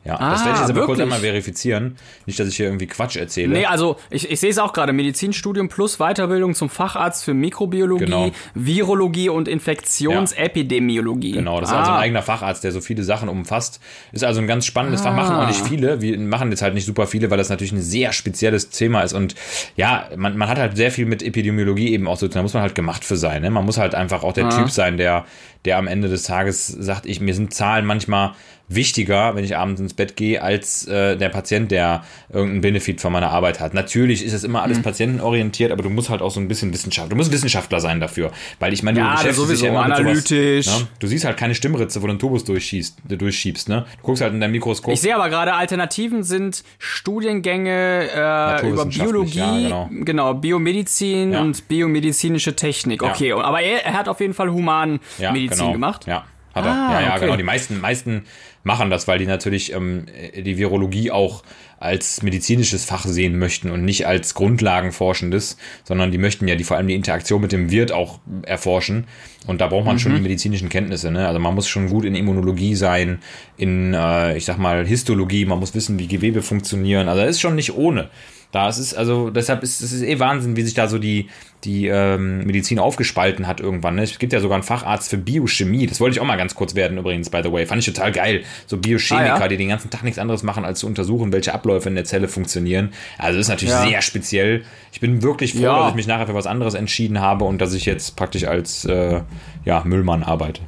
[0.03, 1.97] Ja, das Ah, werde ich jetzt aber kurz einmal verifizieren.
[2.25, 3.53] Nicht, dass ich hier irgendwie Quatsch erzähle.
[3.53, 4.95] Nee, also ich, ich sehe es auch gerade.
[4.95, 8.31] Medizinstudium plus Weiterbildung zum Facharzt für Mikrobiologie, Genau.
[8.55, 11.33] Virologie und Infektionsepidemiologie.
[11.33, 11.81] Genau, das ist ah.
[11.81, 13.81] also ein eigener Facharzt, der so viele Sachen umfasst.
[14.13, 16.01] Ist also ein ganz spannendes Fach, machen auch nicht viele.
[16.01, 19.13] Wir machen jetzt halt nicht super viele, weil das natürlich ein sehr spezielles Thema ist.
[19.13, 19.35] Und
[19.77, 22.63] ja, man, man hat halt sehr viel mit Epidemiologie eben auch so, da muss man
[22.63, 23.43] halt gemacht für sein.
[23.43, 23.51] Ne?
[23.51, 25.27] Man muss halt einfach auch der Typ sein, der,
[25.65, 28.33] der am Ende des Tages sagt, ich, mir sind Zahlen manchmal
[28.73, 33.13] wichtiger, wenn ich abends ins Bett gehe, als äh, der Patient, der irgendeinen Benefit von
[33.13, 33.75] meiner Arbeit hat.
[33.75, 34.65] Natürlich ist es immer Mhm.
[34.65, 37.99] alles patientenorientiert, aber du musst halt auch so ein bisschen Wissenschaft, du musst Wissenschaftler sein
[38.01, 38.31] dafür,
[38.61, 40.67] weil ich meine, du Ja, beschäftigst dich ja immer mit sowas, analytisch.
[40.67, 40.89] ne?
[41.01, 43.87] Du siehst halt keine Stimmritze, wo du einen Turbus durchschießt, durchschiebst, ne?
[43.99, 44.95] Du guckst halt in deinem Mikroskop.
[44.95, 49.89] Ich sehe aber gerade, Alternativen sind Studiengänge äh, über Biologie, ja, genau.
[50.05, 51.41] genau, Biomedizin Ja.
[51.41, 53.03] und biomedizinische Technik.
[53.03, 53.11] Ja.
[53.11, 55.73] Okay, aber er, er hat auf jeden Fall Humanmedizin genau.
[55.73, 56.07] gemacht.
[56.07, 56.71] Ja, hat er.
[56.73, 57.21] Ah, ja, ja, okay.
[57.27, 57.37] genau.
[57.37, 58.25] Die meisten, meisten
[58.63, 61.43] machen das, weil die natürlich ähm, die Virologie auch
[61.79, 66.77] als medizinisches Fach sehen möchten und nicht als Grundlagenforschendes, sondern die möchten ja die vor
[66.77, 69.07] allem die Interaktion mit dem Wirt auch erforschen.
[69.47, 70.01] Und da braucht man Mhm.
[70.01, 71.11] schon die medizinischen Kenntnisse.
[71.11, 71.27] Ne?
[71.27, 73.21] Also man muss schon gut in Immunologie sein,
[73.57, 77.09] in, äh, ich sag mal, Histologie, man muss wissen, wie Gewebe funktionieren.
[77.09, 78.11] Also das ist schon nicht ohne.
[78.53, 81.29] Da ist es, also deshalb ist es eh Wahnsinn, wie sich da so die,
[81.63, 83.95] die ähm, Medizin aufgespalten hat irgendwann.
[83.95, 84.03] Ne?
[84.03, 85.87] Es gibt ja sogar einen Facharzt für Biochemie.
[85.87, 87.65] Das wollte ich auch mal ganz kurz werden übrigens, by the way.
[87.67, 88.43] Fand ich total geil.
[88.67, 89.49] So Biochemiker, Ah, ja?
[89.49, 92.27] die den ganzen Tag nichts anderes machen, als zu untersuchen, welche Abläufe in der Zelle
[92.27, 92.93] funktionieren.
[93.19, 93.87] Also das ist natürlich Ja.
[93.87, 94.63] sehr speziell.
[94.93, 95.79] Ich bin wirklich froh, Ja.
[95.83, 98.85] dass ich mich nachher für was anderes entschieden habe und dass ich jetzt praktisch als
[98.85, 99.21] äh,
[99.65, 100.61] ja, Müllmann arbeite.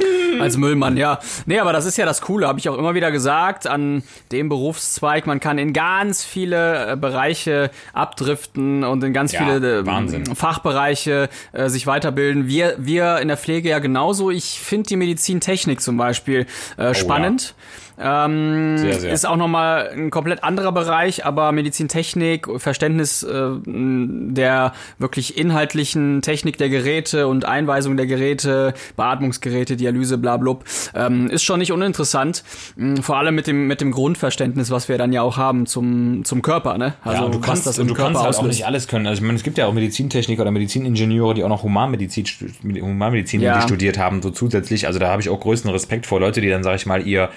[0.40, 1.18] Als Müllmann, ja.
[1.46, 4.48] Nee, aber das ist ja das Coole, habe ich auch immer wieder gesagt, an dem
[4.48, 5.26] Berufszweig.
[5.26, 10.34] Man kann in ganz viele äh, Bereiche abdriften und in ganz Ja, viele äh.
[10.34, 12.46] Fachbereiche äh, sich weiterbilden.
[12.46, 14.30] Wir, wir in der Pflege ja genauso.
[14.30, 17.54] Ich finde die Medizintechnik zum Beispiel äh, spannend.
[18.02, 19.12] Ähm, Sehr, sehr.
[19.12, 26.56] Ist auch nochmal ein komplett anderer Bereich, aber Medizintechnik, Verständnis äh, der wirklich inhaltlichen Technik
[26.58, 32.42] der Geräte und Einweisung der Geräte, Beatmungsgeräte, Dialyse, bla blub, ähm, ist schon nicht uninteressant.
[32.76, 36.24] Mm, Vor allem mit dem, mit dem Grundverständnis, was wir dann ja auch haben zum,
[36.24, 36.94] zum Körper, ne?
[37.04, 38.88] Also ja, und du kannst, das und im du Körper kannst halt auch nicht alles
[38.88, 39.06] können.
[39.06, 42.24] Also ich meine, es gibt ja auch Medizintechniker oder Mediziningenieure, die auch noch Humanmedizin,
[42.64, 43.60] Humanmedizin Ja.
[43.60, 44.86] studiert haben, so zusätzlich.
[44.86, 47.28] Also da habe ich auch größten Respekt vor Leute, die dann, sage ich mal, ihr,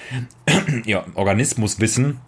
[0.86, 2.20] ihr Organismuswissen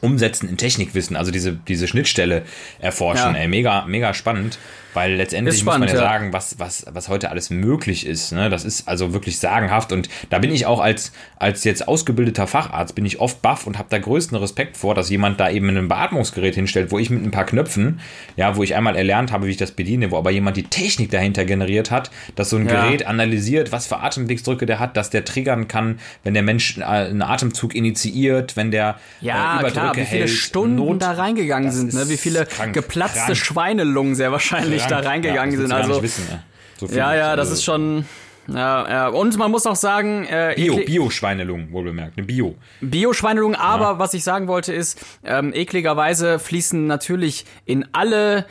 [0.00, 2.44] umsetzen in Technikwissen, also diese, diese Schnittstelle
[2.78, 3.34] erforschen.
[3.34, 3.40] Ja.
[3.40, 4.58] Ey, mega, mega spannend,
[4.94, 6.10] weil letztendlich Ist muss man spannend, ja, ja.
[6.12, 8.32] sagen, was, was, was heute alles möglich ist.
[8.32, 8.50] Ne?
[8.50, 12.94] Das ist also wirklich sagenhaft und da bin ich auch als, als jetzt ausgebildeter Facharzt,
[12.94, 15.88] bin ich oft baff und habe da größten Respekt vor, dass jemand da eben ein
[15.88, 18.00] Beatmungsgerät hinstellt, wo ich mit ein paar Knöpfen,
[18.36, 21.10] ja, wo ich einmal erlernt habe, wie ich das bediene, wo aber jemand die Technik
[21.10, 22.84] dahinter generiert hat, dass so ein Ja.
[22.86, 26.82] Gerät analysiert, was für Atemwegsdrücke der hat, dass der triggern kann, wenn der Mensch äh,
[26.84, 31.12] einen Atemzug initiiert, wenn der Ja, äh, Überdrücke klar, wie viele hält, Stunden Not- da
[31.12, 32.08] reingegangen sind, ne?
[32.08, 33.36] Wie viele krank, geplatzte krank.
[33.36, 35.06] Schweinelungen sehr wahrscheinlich da Krank.
[35.06, 35.72] reingegangen ja, sind.
[35.72, 36.42] Also, wissen, ne?
[36.76, 38.04] so ja, ja, das Also ist schon.
[38.48, 39.08] Ja, ja.
[39.08, 42.56] Und man muss auch sagen, äh, Bio, Bio-Schweinelungen, wohl bemerkt, eine Bio.
[42.80, 48.46] Bio-Schweinelung, aber was ich sagen wollte ist, ähm, ekligerweise fließen natürlich in alle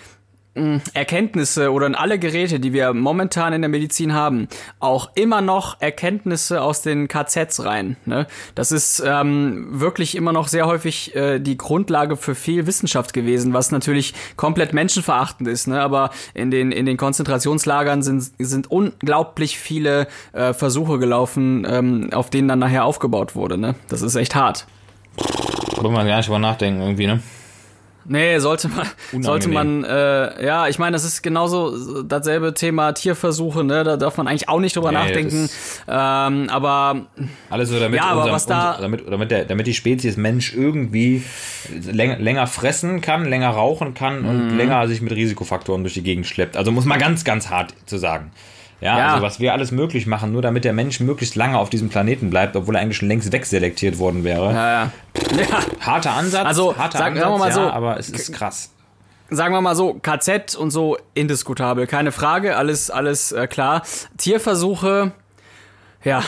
[0.94, 4.48] Erkenntnisse oder in alle Geräte, die wir momentan in der Medizin haben,
[4.80, 7.98] auch immer noch Erkenntnisse aus den KZs rein.
[8.06, 8.28] Ne?
[8.56, 13.54] Das ist ähm, wirklich immer noch sehr häufig äh, die Grundlage für viel Wissenschaft gewesen,
[13.54, 15.68] was natürlich komplett menschenverachtend ist.
[15.68, 15.82] Ne?
[15.82, 22.30] Aber in den, in den Konzentrationslagern sind, sind unglaublich viele äh, Versuche gelaufen, ähm, auf
[22.30, 23.58] denen dann nachher aufgebaut wurde.
[23.58, 23.76] Ne?
[23.88, 24.66] Das ist echt hart.
[25.78, 27.22] Wollen wir gar nicht drüber nachdenken, irgendwie, ne?
[28.12, 28.88] Nee, sollte man,
[29.24, 29.82] sollte Unangenehm.
[29.82, 34.28] man, äh, ja, ich meine, das ist genauso dasselbe Thema Tierversuche, ne, da darf man
[34.28, 35.48] eigentlich auch nicht drüber Nee, nachdenken,
[35.88, 37.06] ähm, aber
[37.52, 40.18] Alles so, damit, Ja, aber unser, was da- unser, damit, damit, der, damit die Spezies
[40.18, 41.24] Mensch irgendwie
[41.86, 44.30] länger, länger fressen kann, länger rauchen kann Mhm.
[44.30, 46.58] und länger sich mit Risikofaktoren durch die Gegend schleppt.
[46.58, 48.32] Also muss man ganz, ganz hart zu sagen.
[48.82, 49.08] Ja, Ja.
[49.14, 52.30] also was wir alles möglich machen, nur damit der Mensch möglichst lange auf diesem Planeten
[52.30, 54.54] bleibt, obwohl er eigentlich schon längst wegselektiert worden wäre.
[54.54, 54.92] ja, ja.
[55.38, 58.32] ja, Harter Ansatz, Also, harter sagen- Ansatz, sagen wir mal ja, so, aber es ist
[58.34, 58.72] krass.
[59.30, 63.84] sagen wir mal so, KZ und so indiskutabel, keine Frage, alles, alles äh, klar.
[64.18, 65.12] Tierversuche,
[66.04, 66.24] ja.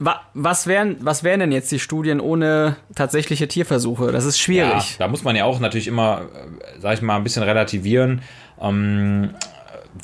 [0.00, 4.12] Wa was wären, was wären denn jetzt die Studien ohne tatsächliche Tierversuche?
[4.12, 4.94] Das ist Ja, schwierig.
[5.00, 8.22] da muss man ja auch natürlich immer, äh, sag ich mal, ein bisschen relativieren,
[8.60, 9.30] ähm,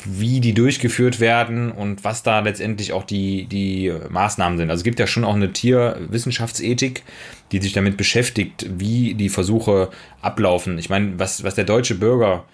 [0.04, 4.70] wie die durchgeführt werden und was da letztendlich auch die, die Maßnahmen sind.
[4.70, 7.02] Also es gibt ja schon auch eine Tierwissenschaftsethik,
[7.52, 10.78] die sich damit beschäftigt, wie die Versuche ablaufen.
[10.78, 12.44] Ich meine, was, was der deutsche Bürger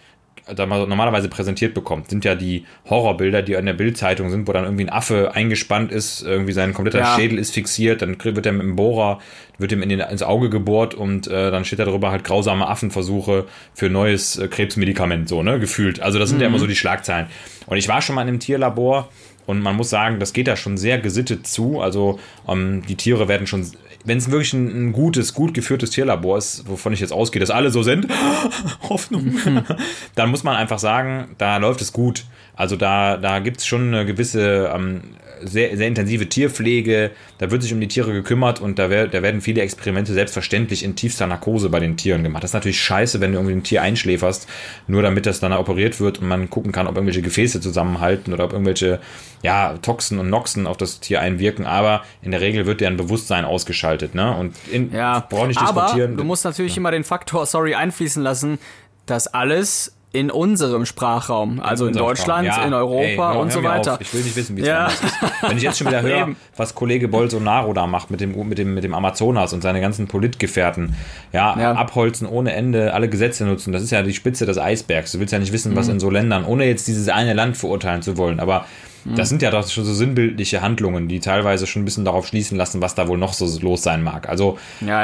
[0.57, 4.85] normalerweise präsentiert bekommt, sind ja die Horrorbilder, die in der Bildzeitung sind, wo dann irgendwie
[4.85, 7.17] ein Affe eingespannt ist, irgendwie sein kompletter Ja.
[7.17, 9.19] Schädel ist fixiert, dann wird er mit dem Bohrer
[9.61, 12.67] wird ihm in den, ins Auge gebohrt und äh, dann steht da drüber halt grausame
[12.67, 16.01] Affenversuche für neues äh, Krebsmedikament, so, ne, gefühlt.
[16.01, 17.27] Also das sind ja immer so die Schlagzeilen.
[17.67, 19.11] Und ich war schon mal in einem Tierlabor
[19.47, 21.81] und man muss sagen, das geht da schon sehr gesittet zu.
[21.81, 23.67] Also ähm, die Tiere werden schon,
[24.05, 27.51] wenn es wirklich ein, ein gutes, gut geführtes Tierlabor ist, wovon ich jetzt ausgehe, dass
[27.51, 28.07] alle so sind,
[28.89, 29.35] Hoffnung,
[30.15, 32.25] dann muss man einfach sagen, da läuft es gut.
[32.55, 35.03] Also da, da gibt es schon eine gewisse ähm,
[35.43, 39.23] sehr, sehr intensive Tierpflege, da wird sich um die Tiere gekümmert und da, wer, da
[39.23, 42.43] werden viele Experimente selbstverständlich in tiefster Narkose bei den Tieren gemacht.
[42.43, 44.49] Das ist natürlich scheiße, wenn du irgendwie ein Tier einschläferst,
[44.87, 48.45] nur damit das dann operiert wird und man gucken kann, ob irgendwelche Gefäße zusammenhalten oder
[48.45, 49.01] ob irgendwelche
[49.43, 53.45] ja, Toxen und Noxen auf das Tier einwirken, aber in der Regel wird deren Bewusstsein
[53.45, 54.15] ausgeschaltet.
[54.15, 54.37] Ne?
[54.37, 56.17] Und in, Ja, brauche nicht aber diskutieren.
[56.17, 58.59] du musst natürlich immer den Faktor, sorry, einfließen lassen,
[59.07, 62.47] dass alles in unserem Sprachraum, also in, unserem Deutschland.
[62.47, 63.93] Ja, in Europa ey, hör- und so weiter.
[63.95, 64.01] Auf.
[64.01, 64.87] Ich will nicht wissen, wie es Ja.
[64.87, 65.03] ist.
[65.47, 68.75] Wenn ich jetzt schon wieder höre, was Kollege Bolsonaro da macht mit dem, mit dem,
[68.75, 70.97] mit dem Amazonas und seine ganzen Politgefährten,
[71.33, 71.73] ja, Ja.
[71.75, 75.13] abholzen ohne Ende, alle Gesetze nutzen, das ist ja die Spitze des Eisbergs.
[75.13, 75.77] Du willst ja nicht wissen, Mhm.
[75.77, 78.65] was in so Ländern, ohne jetzt dieses eine Land verurteilen zu wollen, aber
[79.05, 79.15] Mhm.
[79.15, 82.59] das sind ja doch schon so sinnbildliche Handlungen, die teilweise schon ein bisschen darauf schließen
[82.59, 84.29] lassen, was da wohl noch so los sein mag.
[84.29, 84.59] Also.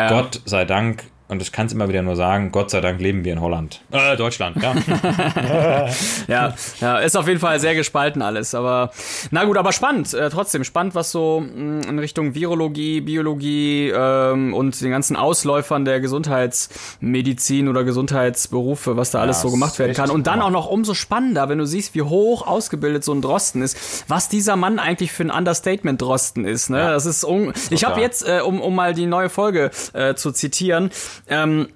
[0.08, 3.24] Gott sei Dank, und ich kann es immer wieder nur sagen, Gott sei Dank leben
[3.24, 3.80] wir in Holland.
[3.90, 4.74] Äh, Deutschland, ja.
[6.28, 8.54] Ja, ja, ist auf jeden Fall sehr gespalten alles.
[8.54, 8.90] Aber
[9.30, 10.12] na gut, aber spannend.
[10.14, 15.84] Äh, trotzdem spannend, was so mh, in Richtung Virologie, Biologie ähm, und den ganzen Ausläufern
[15.84, 20.10] der Gesundheitsmedizin oder Gesundheitsberufe, was da alles Ja, so gemacht werden kann.
[20.10, 23.62] Und dann auch noch umso spannender, wenn du siehst, wie hoch ausgebildet so ein Drosten
[23.62, 26.70] ist, was dieser Mann eigentlich für ein Understatement Drosten ist.
[26.70, 26.78] Ne?
[26.78, 30.32] Das ist un ich habe jetzt, äh, um, um mal die neue Folge äh, zu
[30.32, 30.90] zitieren,
[31.28, 31.68] ähm,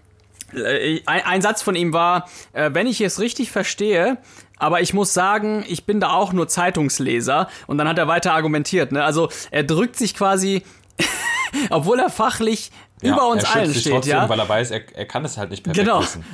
[0.54, 4.18] äh, ein, ein Satz von ihm war, äh, wenn ich es richtig verstehe,
[4.56, 7.48] aber ich muss sagen, ich bin da auch nur Zeitungsleser.
[7.66, 8.92] Und dann hat er weiter argumentiert.
[8.92, 9.02] Ne?
[9.02, 10.62] Also er drückt sich quasi,
[11.70, 12.70] obwohl er fachlich
[13.02, 15.38] über uns er allen sich steht, trotzdem, ja, weil er weiß, er, er kann es
[15.38, 16.02] halt nicht perfekt Genau.
[16.02, 16.24] wissen.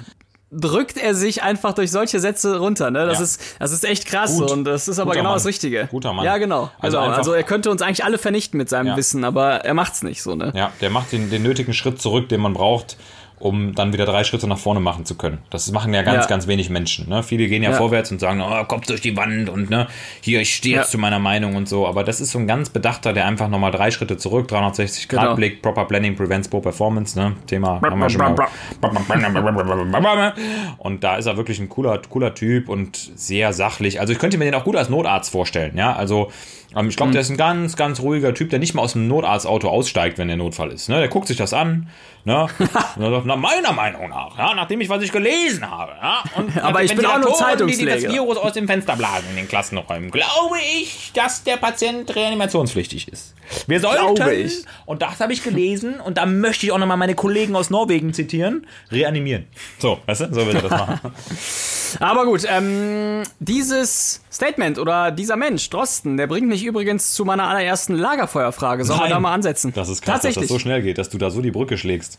[0.53, 2.91] Drückt er sich einfach durch solche Sätze runter.
[2.91, 3.05] Ne?
[3.07, 3.25] Das, Ja.
[3.25, 4.51] ist, das ist echt krass Gut.
[4.51, 5.37] und das ist aber Guter genau Mann.
[5.39, 5.89] das Richtige.
[5.91, 6.25] Guter Mann.
[6.25, 6.71] Ja, genau.
[6.79, 7.11] Also genau.
[7.13, 8.97] also er könnte uns eigentlich alle vernichten mit seinem Ja.
[8.97, 10.35] Wissen, aber er macht's nicht so.
[10.37, 10.53] Ne?
[10.55, 12.97] Ja, der macht den, den nötigen Schritt zurück, den man braucht,
[13.39, 15.39] um dann wieder drei Schritte nach vorne machen zu können.
[15.51, 16.29] Das machen ja ganz, Ja.
[16.29, 17.09] ganz wenig Menschen.
[17.09, 17.23] Ne?
[17.23, 17.77] Viele gehen ja, Ja.
[17.77, 19.87] vorwärts und sagen, oh, Kopf durch die Wand und ne,
[20.23, 20.91] hier, ich stehe jetzt Ja.
[20.93, 21.87] zu meiner Meinung und so.
[21.87, 25.23] Aber das ist so ein ganz bedachter, der einfach nochmal drei Schritte zurück, 360 Grad
[25.25, 25.35] Genau.
[25.37, 27.35] Blick, Proper Planning prevents Poor Performance, ne?
[27.47, 28.49] Thema haben wir schon mal.
[30.79, 34.01] Und da ist er wirklich ein cooler, cooler Typ und sehr sachlich.
[34.01, 35.95] Also ich könnte mir den auch gut als Notarzt vorstellen, ja.
[35.95, 36.31] Also
[36.77, 39.09] ähm, ich glaube, der ist ein ganz, ganz ruhiger Typ, der nicht mal aus dem
[39.09, 40.89] Notarztauto aussteigt, wenn der Notfall ist.
[40.89, 40.99] Ne?
[40.99, 41.89] Der guckt sich das an,
[42.25, 42.47] ne?
[42.97, 46.23] Und er sagt, na, meiner Meinung nach, ja, nachdem ich was ich gelesen habe, ja,
[46.37, 48.13] und Aber ich bin auch nur Ventilatoren, die, die das Zeitungsleger.
[48.13, 53.35] Virus aus dem Fenster blasen in den Klassenräumen, glaube ich, dass der Patient reanimationspflichtig ist.
[53.67, 54.51] Wir sollten,
[54.87, 58.13] und das habe ich gelesen, und da möchte ich auch nochmal meine Kollegen aus Norwegen
[58.13, 59.47] zitieren, reanimieren.
[59.79, 61.01] So, weißt du, so will er das machen.
[62.01, 67.49] Aber gut, ähm, dieses Statement oder dieser Mensch, Drosten, der bringt mich übrigens zu meiner
[67.49, 68.85] allerersten Lagerfeuerfrage.
[68.85, 69.73] Sollen wir da mal ansetzen?
[69.75, 72.19] Das ist krass, dass das so schnell geht, dass du da so die Brücke schlägst.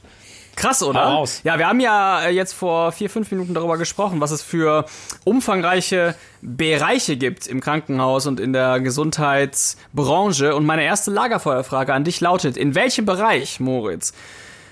[0.57, 1.23] Krass, oder?
[1.43, 4.85] Ja, wir haben ja äh, jetzt vor vier, fünf Minuten darüber gesprochen, was es für
[5.23, 10.55] umfangreiche Bereiche gibt im Krankenhaus und in der Gesundheitsbranche.
[10.55, 14.13] Und meine erste Lagerfeuerfrage an dich lautet, in welchem Bereich, Moritz,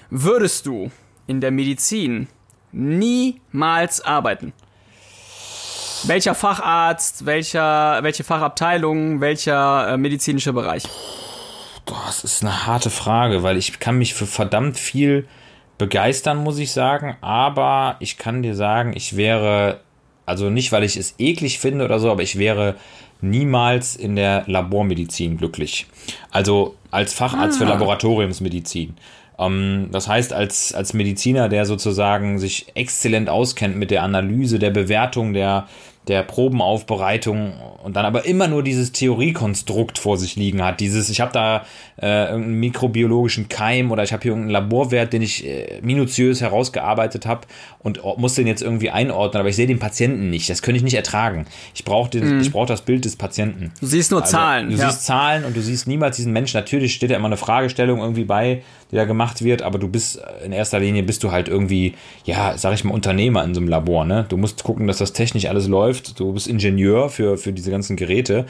[0.10, 0.90] würdest du
[1.28, 2.28] in der Medizin
[2.72, 4.54] niemals arbeiten?
[6.08, 10.84] Welcher Facharzt, welcher, welche Fachabteilung, welcher äh, medizinische Bereich?
[11.86, 15.28] Das ist eine harte Frage, weil ich kann mich für verdammt viel
[15.80, 17.18] begeistern, muss ich sagen.
[17.22, 19.80] Aber ich kann dir sagen, ich wäre,
[20.28, 22.76] also nicht, weil ich es eklig finde oder so, aber ich wäre
[23.22, 25.88] niemals in der Labormedizin glücklich.
[26.30, 28.96] Also als Facharzt für Laboratoriumsmedizin.
[29.40, 34.70] Ähm, das heißt, als, als Mediziner, der sozusagen sich exzellent auskennt mit der Analyse, der
[34.70, 35.68] Bewertung der,
[36.08, 40.80] der Probenaufbereitung und dann aber immer nur dieses Theoriekonstrukt vor sich liegen hat.
[40.80, 41.66] Dieses, ich habe da
[42.02, 47.26] äh, irgendeinen mikrobiologischen Keim oder ich habe hier irgendeinen Laborwert, den ich äh, minutiös herausgearbeitet
[47.26, 47.42] habe
[47.80, 50.50] und muss den jetzt irgendwie einordnen, aber ich sehe den Patienten nicht.
[50.50, 51.46] Das könnte ich nicht ertragen.
[51.74, 53.72] Ich brauche ich brauch das Bild des Patienten.
[53.80, 54.70] Du siehst nur Also, Zahlen.
[54.70, 54.90] Du ja.
[54.90, 56.58] siehst Zahlen und du siehst niemals diesen Menschen.
[56.58, 60.18] Natürlich steht da immer eine Fragestellung irgendwie bei, die da gemacht wird, aber du bist
[60.18, 61.94] äh, in erster Linie bist du halt irgendwie,
[62.26, 64.26] ja, sag ich mal, Unternehmer in so einem Labor, ne?
[64.30, 65.95] Du musst gucken, dass das technisch alles läuft.
[66.04, 68.46] Du bist Ingenieur für, für diese ganzen Geräte.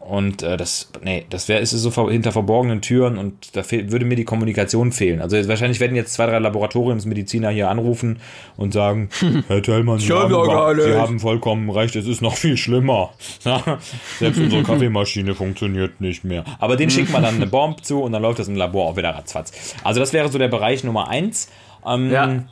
[0.00, 3.62] Und äh, das, nee, das wäre, ist es so ver- hinter verborgenen Türen und da
[3.70, 5.20] würde mir die Kommunikation fehlen.
[5.20, 8.18] Also wahrscheinlich werden jetzt zwei, drei Laboratoriumsmediziner hier anrufen
[8.56, 9.10] und sagen,
[9.48, 13.10] Herr Tellmann, Sie hab haben, Sie haben vollkommen recht, es ist noch viel schlimmer.
[14.18, 16.44] Selbst unsere Kaffeemaschine funktioniert nicht mehr.
[16.58, 18.96] Aber den schickt man dann eine Bombe zu und dann läuft das im Labor auch
[18.96, 19.74] wieder ratzfatz.
[19.84, 21.48] Also das wäre so der Bereich Nummer eins.
[21.86, 22.44] Ähm, Ja.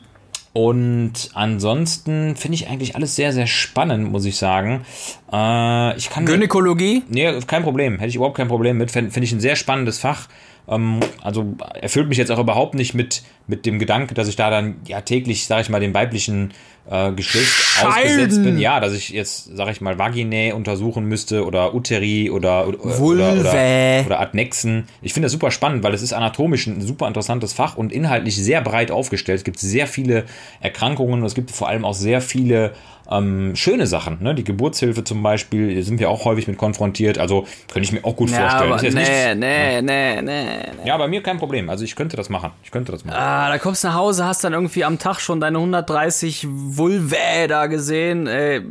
[0.56, 4.86] Und ansonsten finde ich eigentlich alles sehr, sehr spannend, muss ich sagen.
[5.30, 7.02] Äh, ich kann Gynäkologie?
[7.10, 7.98] Nee, kein Problem.
[7.98, 8.90] Hätte ich überhaupt kein Problem mit.
[8.90, 10.28] Finde find ich ein sehr spannendes Fach.
[10.66, 14.48] Ähm, also erfüllt mich jetzt auch überhaupt nicht mit, mit dem Gedanke, dass ich da
[14.48, 16.54] dann ja täglich, sage ich mal, dem weiblichen
[16.90, 17.52] äh, Geschlecht
[17.84, 18.58] ausgesetzt bin.
[18.58, 23.32] Ja, dass ich jetzt, sage ich mal, Vaginae untersuchen müsste oder Uteri oder, oder, oder,
[23.40, 24.88] oder, oder Adnexen.
[25.02, 28.36] Ich finde das super spannend, weil es ist anatomisch ein super interessantes Fach und inhaltlich
[28.36, 29.38] sehr breit aufgestellt.
[29.38, 30.24] Es gibt sehr viele
[30.60, 32.72] Erkrankungen und es gibt vor allem auch sehr viele
[33.08, 34.18] ähm, schöne Sachen.
[34.20, 34.34] Ne?
[34.34, 37.18] Die Geburtshilfe zum Beispiel, sind wir auch häufig mit konfrontiert.
[37.18, 38.72] Also könnte ich mir auch gut Ja, vorstellen.
[38.72, 40.44] aber nee, nichts- nee, nee, nee, nee.
[40.84, 41.70] ja, bei mir kein Problem.
[41.70, 42.50] Also ich könnte das machen.
[42.64, 43.16] Ich könnte das machen.
[43.16, 47.46] Ah, da kommst du nach Hause, hast dann irgendwie am Tag schon deine 130 Vulvae
[47.48, 48.26] da gesehen.
[48.26, 48.62] Ey.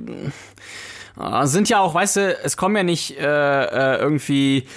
[1.17, 4.67] Ah, Sind ja auch, weißt du, es kommen ja nicht äh, äh, irgendwie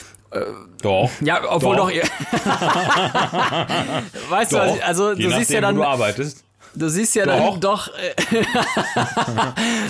[0.83, 1.11] Doch.
[1.21, 1.91] Ja, obwohl Doch.
[1.91, 1.97] doch.
[4.31, 4.83] weißt du, Doch.
[4.85, 6.45] also Je du siehst ja dann, wo du arbeitest.
[6.75, 7.51] du siehst ja Doch.
[7.53, 7.89] dann doch.
[7.89, 8.45] Äh,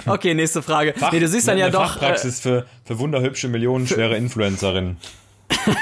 [0.11, 0.95] okay, nächste Frage.
[0.97, 1.97] Fach- nee, du siehst dann ja doch.
[1.97, 4.97] Äh, Fachpraxis für, für wunderhübsche, millionenschwere Influencerinnen.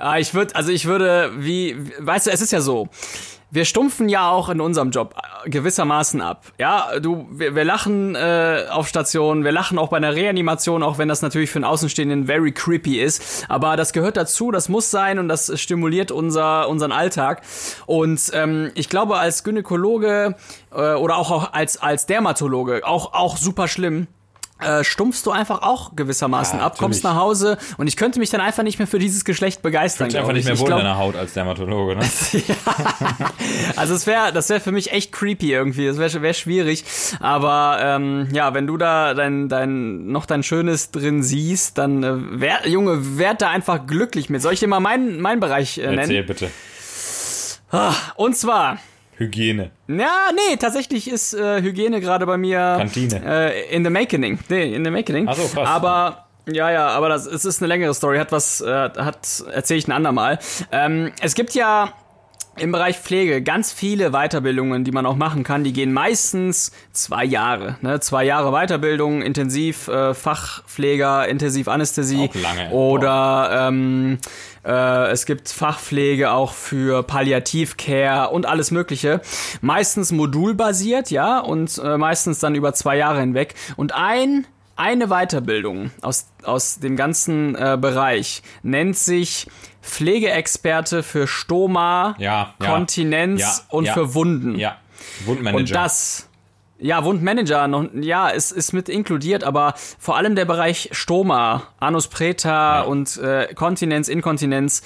[0.00, 2.88] Ah, ich würde, also ich würde, wie- weißt du, es ist ja so.
[3.50, 6.44] Wir stumpfen ja auch in unserem Job äh, gewissermaßen ab.
[6.58, 10.98] Ja, du, wir, wir lachen äh, auf Stationen, wir lachen auch bei einer Reanimation, auch
[10.98, 13.46] wenn das natürlich für einen Außenstehenden very creepy ist.
[13.48, 17.40] Aber das gehört dazu, das muss sein und das stimuliert unser, unseren Alltag.
[17.86, 20.36] Und ähm, ich glaube, als Gynäkologe
[20.70, 24.08] äh, oder auch, auch als, als Dermatologe, auch, auch super schlimm,
[24.60, 27.14] äh, stumpfst du einfach auch gewissermaßen Ja, ab, kommst nach.
[27.16, 30.08] Hause und ich könnte mich dann einfach nicht mehr für dieses Geschlecht begeistern.
[30.08, 30.60] Ich einfach glaub nicht mehr ich.
[30.60, 32.04] wohl ich in glaub, deiner Haut als Dermatologe, ne?
[33.76, 35.86] also es wäre, das wäre für mich echt creepy irgendwie.
[35.86, 36.84] Das wäre wär schwierig.
[37.20, 42.40] Aber ähm, ja, wenn du da dein, dein noch dein Schönes drin siehst, dann äh,
[42.40, 44.42] wär, Junge, werd da einfach glücklich mit.
[44.42, 46.26] Soll ich dir mal meinen meinen Bereich äh, Erzähl nennen?
[46.26, 46.50] bitte.
[48.16, 48.78] Und zwar
[49.18, 49.70] Hygiene.
[49.88, 53.20] ja, nee, tatsächlich ist äh, Hygiene gerade bei mir Kantine.
[53.24, 54.38] äh, in the making.
[54.48, 55.26] Nee, in the making.
[55.28, 55.68] Ach so, krass.
[55.68, 59.78] Aber ja, ja, aber das es ist eine längere Story, hat was äh, hat erzähle
[59.78, 60.38] ich ein andermal.
[60.72, 61.92] Ähm, es gibt ja
[62.56, 65.64] im Bereich Pflege ganz viele Weiterbildungen, die man auch machen kann.
[65.64, 67.76] Die gehen meistens zwei Jahre.
[67.82, 68.00] Ne?
[68.00, 72.28] Zwei Jahre Weiterbildung, intensiv äh, Fachpfleger, intensiv Anästhesie.
[72.30, 72.70] Auch lange.
[72.70, 74.18] Oder ähm,
[74.68, 79.22] äh, es gibt Fachpflege auch für Palliativcare und alles Mögliche.
[79.62, 83.54] Meistens modulbasiert, ja, und äh, meistens dann über zwei Jahre hinweg.
[83.76, 89.48] Und ein eine Weiterbildung aus, aus dem ganzen äh, Bereich nennt sich
[89.82, 92.54] Pflegeexperte für Stoma, Ja.
[92.60, 93.94] Kontinenz Ja, und ja.
[93.94, 94.56] für Wunden.
[94.56, 94.76] Ja.
[95.26, 95.58] Wundmanager.
[95.58, 96.27] Und das,
[96.78, 102.08] ja, Wundmanager, noch, ja, ist, ist mit inkludiert, aber vor allem der Bereich Stoma, Anus
[102.08, 104.82] Preta und äh, Kontinenz, Inkontinenz,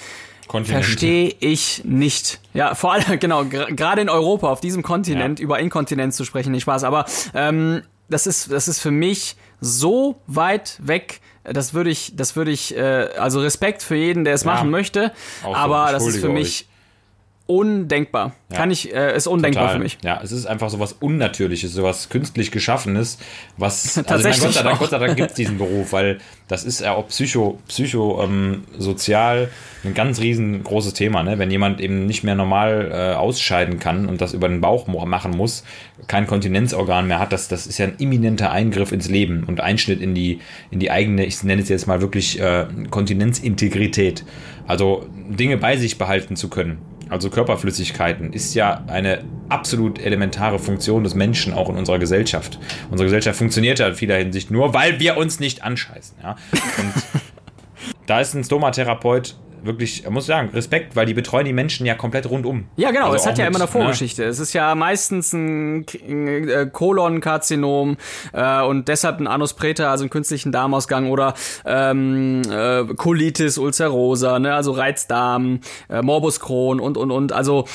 [0.49, 2.39] verstehe ich nicht.
[2.53, 6.63] Ja, vor allem, genau, gerade in Europa, auf diesem Kontinent, über Inkontinenz zu sprechen, nicht
[6.63, 12.15] Spaß, aber ähm, das ist, das ist für mich so weit weg, das würde ich,
[12.15, 15.11] das würde ich, äh, also Respekt für jeden, der es machen möchte,
[15.43, 16.67] aber das ist für mich
[17.45, 18.33] undenkbar.
[18.53, 19.77] Kann ich, äh, ist undenkbar Total.
[19.77, 19.97] für mich.
[20.03, 23.17] Ja, es ist einfach sowas Unnatürliches, sowas künstlich Geschaffenes,
[23.57, 23.97] was.
[24.03, 24.79] Also Tatsächlich Gott sei Dank, auch.
[24.79, 28.63] Gott sei Dank gibt es diesen Beruf, weil das ist ja auch psycho, psycho ähm,
[28.77, 29.49] sozial
[29.83, 31.39] ein ganz riesengroßes Thema, ne?
[31.39, 35.31] Wenn jemand eben nicht mehr normal äh, ausscheiden kann und das über den Bauch machen
[35.31, 35.63] muss,
[36.07, 40.01] kein Kontinenzorgan mehr hat, das, das ist ja ein imminenter Eingriff ins Leben und Einschnitt
[40.01, 40.39] in die,
[40.71, 44.23] in die eigene, ich nenne es jetzt mal wirklich äh, Kontinenzintegrität.
[44.65, 46.77] Also Dinge bei sich behalten zu können
[47.09, 52.59] also Körperflüssigkeiten, ist ja eine absolut elementare Funktion des Menschen auch in unserer Gesellschaft.
[52.89, 56.17] Unsere Gesellschaft funktioniert ja in vieler Hinsicht nur, weil wir uns nicht anscheißen.
[56.21, 56.35] Ja?
[56.51, 56.93] Und
[58.05, 61.95] da ist ein Stomatherapeut wirklich, ich muss sagen, Respekt, weil die betreuen die Menschen ja
[61.95, 62.65] komplett rundum.
[62.75, 63.71] Ja, genau, Also es hat ja mit, immer eine ne?
[63.71, 64.23] Vorgeschichte.
[64.23, 67.97] Es ist ja meistens ein, ein äh, Kolonkarzinom
[68.33, 71.33] äh, und deshalb ein Anus Preta, also einen künstlichen Darmausgang oder
[71.65, 77.31] ähm, äh, Colitis ulcerosa, ne, also Reizdarm, äh, Morbus Crohn und und und.
[77.31, 77.65] Also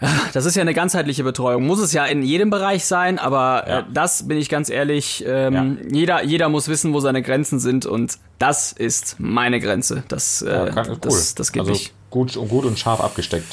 [0.32, 1.66] das ist ja eine ganzheitliche Betreuung.
[1.66, 3.78] Muss es ja in jedem Bereich sein, aber Ja.
[3.80, 7.86] äh, das bin ich ganz ehrlich, ähm, jeder, jeder muss wissen, wo seine Grenzen sind
[7.86, 10.02] und das ist meine Grenze.
[10.08, 10.96] Das, äh, Ja, cool.
[11.00, 11.92] das, das geht also nicht.
[12.10, 13.46] Gut, gut und scharf abgesteckt.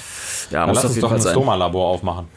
[0.49, 1.21] Ja, Dann muss lass uns doch ein.
[1.21, 2.27] Stoma-Labor aufmachen.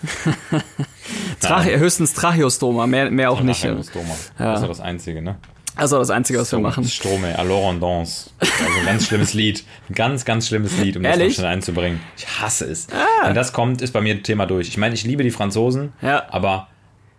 [1.40, 3.64] Trache, höchstens Tracheostoma, mehr, mehr auch nicht.
[3.64, 4.14] Nachher Stoma.
[4.38, 5.36] Das ist ja das Einzige, ne?
[5.80, 6.84] Also das Einzige, was wir machen.
[6.84, 8.28] Strome, Alors on danse.
[8.38, 9.64] Also ein ganz schlimmes Lied.
[9.88, 11.28] Ein ganz, ganz schlimmes Lied, um das Ehrlich?
[11.28, 12.00] noch schnell einzubringen.
[12.18, 12.86] Ich hasse es.
[13.24, 14.68] Wenn das kommt, ist bei mir Thema durch.
[14.68, 16.24] Ich meine, ich liebe die Franzosen, Ja.
[16.30, 16.68] aber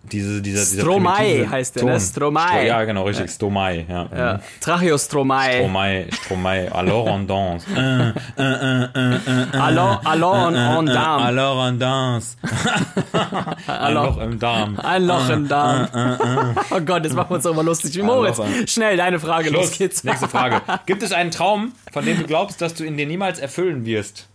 [0.03, 1.91] diese, dieser, dieser Stromae heißt der, ne?
[1.91, 1.99] Ton.
[2.01, 2.41] Stromae.
[2.61, 3.29] Stro- Ja, genau, richtig.
[3.31, 4.09] Stromae, ja.
[4.15, 4.39] Ja.
[4.59, 5.59] Tracheostromai.
[5.59, 7.65] Stromae, Stromae, alors on danse.
[9.53, 11.21] Allons, allons en Darm.
[11.23, 12.35] Alors on danse.
[13.67, 14.79] Ein Loch- im Darm.
[14.79, 15.87] Ein Loch im Darm.
[16.71, 17.95] Oh Gott, jetzt machen wir uns doch mal lustig.
[17.95, 19.77] Wie Moritz, schnell, deine Frage, los Schluss.
[19.77, 20.03] geht's.
[20.03, 20.61] Nächste Frage.
[20.85, 24.27] Gibt es einen Traum, von dem du glaubst, dass du ihn dir niemals erfüllen wirst?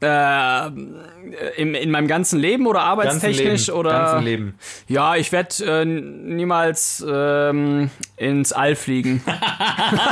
[0.00, 0.66] Äh,
[1.56, 3.78] in, in meinem ganzen Leben oder Ganzen arbeitstechnisch Leben.
[3.78, 3.90] oder?
[3.90, 4.58] Ganzen Leben.
[4.88, 9.22] Ja, ich werde äh, niemals ähm, ins All fliegen.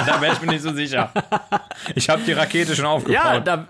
[0.07, 1.13] Da wäre ich mir nicht so sicher.
[1.95, 3.15] Ich habe die Rakete schon aufgebaut.
[3.25, 3.67] ja, da,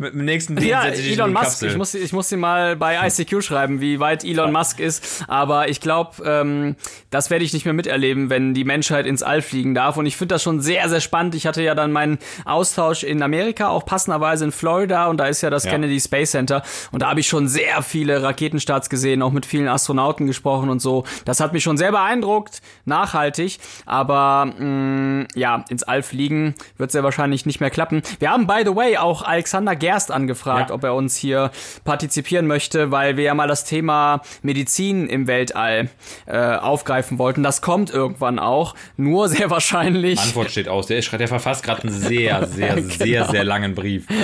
[0.00, 1.44] Mit dem nächsten Dienst ja, setze ich Elon Musk.
[1.44, 1.68] Kapsel.
[1.70, 5.24] Ich muss, ich muss dir mal bei ICQ schreiben, wie weit Elon Musk ist.
[5.28, 6.74] Aber ich glaube, ähm,
[7.10, 9.98] das werde ich nicht mehr miterleben, wenn die Menschheit ins All fliegen darf.
[9.98, 11.34] Und ich finde das schon sehr, sehr spannend.
[11.34, 15.06] Ich hatte ja dann meinen Austausch in Amerika, auch passenderweise in Florida.
[15.08, 15.72] Und da ist ja das Ja.
[15.72, 16.62] Kennedy Space Center.
[16.92, 20.80] Und da habe ich schon sehr viele Raketenstarts gesehen, auch mit vielen Astronauten gesprochen und
[20.80, 21.04] so.
[21.26, 23.58] Das hat mich schon sehr beeindruckt, nachhaltig.
[23.84, 28.00] Aber mh, ja, ins All fliegen wird sehr wahrscheinlich nicht mehr klappen.
[28.18, 30.74] Wir haben, by the way, auch Alexander Gerst angefragt, Ja.
[30.76, 31.50] ob er uns hier
[31.84, 35.88] partizipieren möchte, weil wir ja mal das Thema Medizin im Weltall
[36.26, 37.42] äh, aufgreifen wollten.
[37.42, 40.20] Das kommt irgendwann auch, nur sehr wahrscheinlich.
[40.20, 40.86] Antwort steht aus.
[40.86, 44.06] Der, ist, der verfasst gerade einen sehr, sehr, sehr, sehr langen Brief.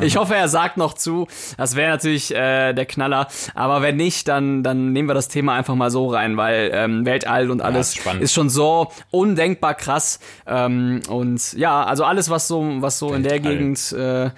[0.00, 1.26] Ich hoffe, er sagt noch zu.
[1.56, 3.28] Das wäre natürlich äh, der Knaller.
[3.54, 7.04] Aber wenn nicht, dann, dann nehmen wir das Thema einfach mal so rein, weil ähm,
[7.04, 8.22] Weltall und alles ist spannend.
[8.22, 10.20] ist schon so undenkbar krass.
[10.46, 13.34] Ähm, und ja, also alles, was so, was so in der.
[13.40, 14.30] Gegend äh,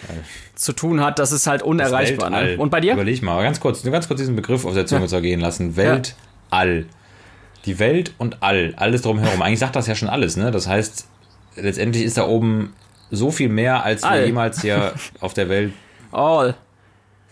[0.55, 2.31] zu tun hat, das ist halt unerreichbar.
[2.31, 2.57] Ne?
[2.57, 2.95] Und bei dir?
[2.95, 5.77] Überleg mal, ganz kurz, nur ganz kurz diesen Begriff auf der Zunge zergehen lassen.
[5.77, 6.87] Weltall.
[7.65, 9.43] Die Welt und All, alles drumherum.
[9.43, 10.51] Eigentlich sagt das ja schon alles, ne?
[10.51, 11.09] Das heißt,
[11.57, 12.75] letztendlich ist da oben
[13.11, 14.27] so viel mehr, als wir All.
[14.27, 15.73] jemals hier auf der Welt,
[16.13, 16.55] All.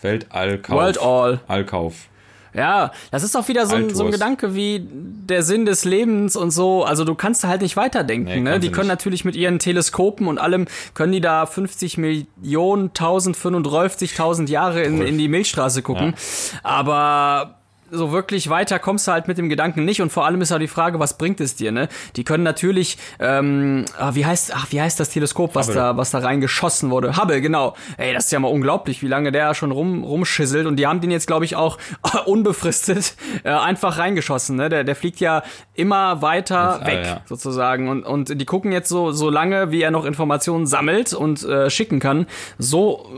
[0.03, 0.77] Weltallkauf.
[0.77, 1.41] World All.
[1.47, 2.09] Allkauf.
[2.55, 4.13] Ja, das ist auch wieder so ein, so ein.
[4.13, 6.85] Gedanke wie der Sinn des Lebens und so.
[6.85, 8.27] Also du kannst da halt nicht weiterdenken.
[8.27, 8.61] Nee, ne?
[8.61, 8.97] Die können nicht.
[8.97, 15.19] natürlich mit ihren Teleskopen und allem, können die da 50 Millionen, 1035.000 Jahre in, in
[15.19, 16.15] die Milchstraße gucken.
[16.63, 17.57] Aber
[17.91, 20.59] so wirklich weiter kommst du halt mit dem Gedanken nicht und vor allem ist auch
[20.59, 21.89] die Frage, was bringt es dir, ne?
[22.17, 25.81] Die können natürlich, ähm, ah, wie heißt, ach, wie heißt das Teleskop, was Hubble.
[25.81, 27.17] da, was da reingeschossen wurde?
[27.17, 27.75] Hubble, genau.
[27.97, 31.01] Ey, das ist ja mal unglaublich, wie lange der schon rum, rumschisselt und die haben
[31.01, 31.79] den jetzt, glaube ich, auch
[32.27, 33.15] unbefristet
[33.45, 34.69] äh, einfach reingeschossen, ne?
[34.69, 35.43] Der, der fliegt ja
[35.75, 37.21] immer weiter Ins All, weg, ja.
[37.27, 41.43] sozusagen und, und die gucken jetzt so, so lange, wie er noch Informationen sammelt und
[41.45, 42.27] äh, schicken kann,
[42.59, 43.17] so äh,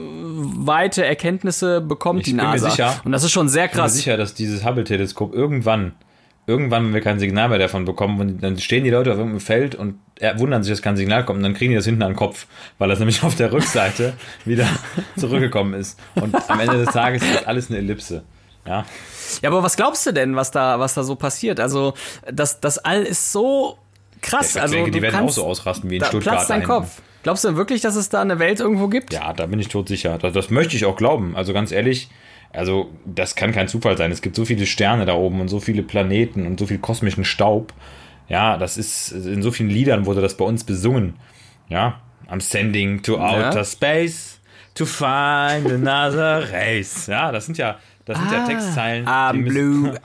[0.67, 2.71] weite Erkenntnisse bekommt Ich die NASA.
[2.71, 3.95] sicher- und das ist schon sehr Ich bin mir krass.
[3.95, 5.93] sicher, dass dieses Hubble-Teleskop irgendwann,
[6.47, 9.41] irgendwann, wenn wir kein Signal mehr davon bekommen, und dann stehen die Leute auf irgendeinem
[9.41, 12.03] Feld und äh, wundern sich, dass kein Signal kommt, und dann kriegen die das hinten
[12.03, 12.47] an den Kopf,
[12.79, 14.69] weil das nämlich auf der Rückseite wieder
[15.17, 15.99] zurückgekommen ist.
[16.15, 18.25] Und am Ende des Tages ist alles eine Ellipse.
[18.67, 18.85] Ja,
[19.43, 21.61] Ja, aber was glaubst du denn, was da, was da so passiert?
[21.61, 21.95] Also,
[22.31, 23.79] das, das All ist so
[24.21, 24.57] krass.
[24.57, 26.35] ich also, denke, die du werden auch so ausrasten wie in da Stuttgart.
[26.35, 27.01] platzt dein Kopf.
[27.23, 29.13] Glaubst du denn wirklich, dass es da eine Welt irgendwo gibt?
[29.13, 30.19] Ja, da bin ich todsicher.
[30.19, 31.35] Das, das möchte ich auch glauben.
[31.37, 32.09] Also ganz ehrlich,
[32.53, 34.13] also das kann kein Zufall sein.
[34.13, 37.25] Es gibt so viele Sterne da oben und so viele Planeten und so viel kosmischen
[37.25, 37.73] Staub.
[38.29, 41.15] Ja, das ist, in so vielen Liedern wurde das bei uns besungen.
[41.69, 44.41] Ja, I'm sending to outer space
[44.75, 47.07] to find another race.
[47.07, 49.05] Ja, das sind ja, das sind ja Textzeilen.
[49.05, 49.99] die I'm müssen- blue.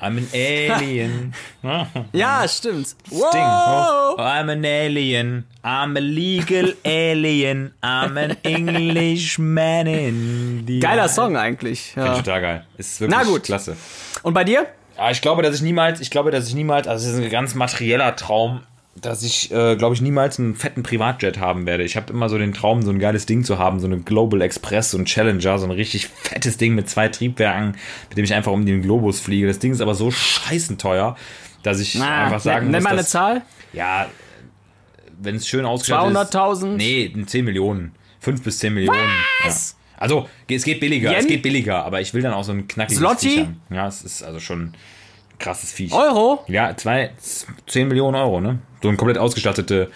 [0.00, 1.34] I'm an alien.
[2.12, 2.94] Ja, stimmt.
[3.10, 3.20] Ding.
[3.22, 4.16] Oh.
[4.18, 5.44] I'm an alien.
[5.64, 7.72] I'm a legal alien.
[7.82, 11.92] I'm an Englishman in the Geiler Song eigentlich.
[11.94, 12.14] Finde Ja.
[12.16, 12.66] ich total geil.
[12.76, 13.44] Ist wirklich Na gut.
[13.44, 13.76] klasse.
[14.22, 14.66] Und bei dir?
[14.96, 17.30] Ja, ich glaube, dass ich niemals, ich glaube, dass ich niemals, also es ist ein
[17.30, 18.60] ganz materieller Traum,
[18.96, 21.84] dass ich, äh, glaube ich, niemals einen fetten Privatjet haben werde.
[21.84, 24.40] Ich habe immer so den Traum, so ein geiles Ding zu haben, so eine Global
[24.40, 27.76] Express, so ein Challenger, so ein richtig fettes Ding mit zwei Triebwerken,
[28.08, 29.46] mit dem ich einfach um den Globus fliege.
[29.46, 31.16] Das Ding ist aber so scheißen teuer,
[31.62, 33.42] dass ich Na, einfach sagen nenn, nenn muss, mal eine dass, Zahl.
[33.72, 34.06] ja,
[35.20, 36.34] wenn es schön ausgestattet ist.
[36.34, 36.66] 200.000?
[36.76, 37.92] Nee, 10 Millionen.
[38.20, 38.98] 5 bis 10 Millionen.
[39.44, 39.76] Was?
[39.78, 39.84] Ja.
[40.00, 41.20] Also, es geht billiger, Yen?
[41.20, 43.60] es geht billiger, aber ich will dann auch so ein knackiges haben.
[43.70, 44.74] Ja, es ist also schon
[45.38, 45.92] krasses Viech.
[45.92, 46.44] Euro?
[46.48, 47.10] Ja, zwei,
[47.66, 48.58] 10 Millionen Euro, ne?
[48.82, 49.90] So ein komplett ausgestattete,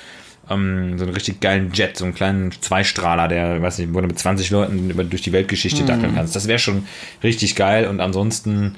[0.50, 4.06] ähm, so einen richtig geilen Jet, so einen kleinen Zweistrahler, der, weiß nicht, wo du
[4.06, 6.34] mit 20 Leuten über, durch die Weltgeschichte dackeln kannst.
[6.36, 6.86] Das wäre schon
[7.22, 8.76] richtig geil und ansonsten,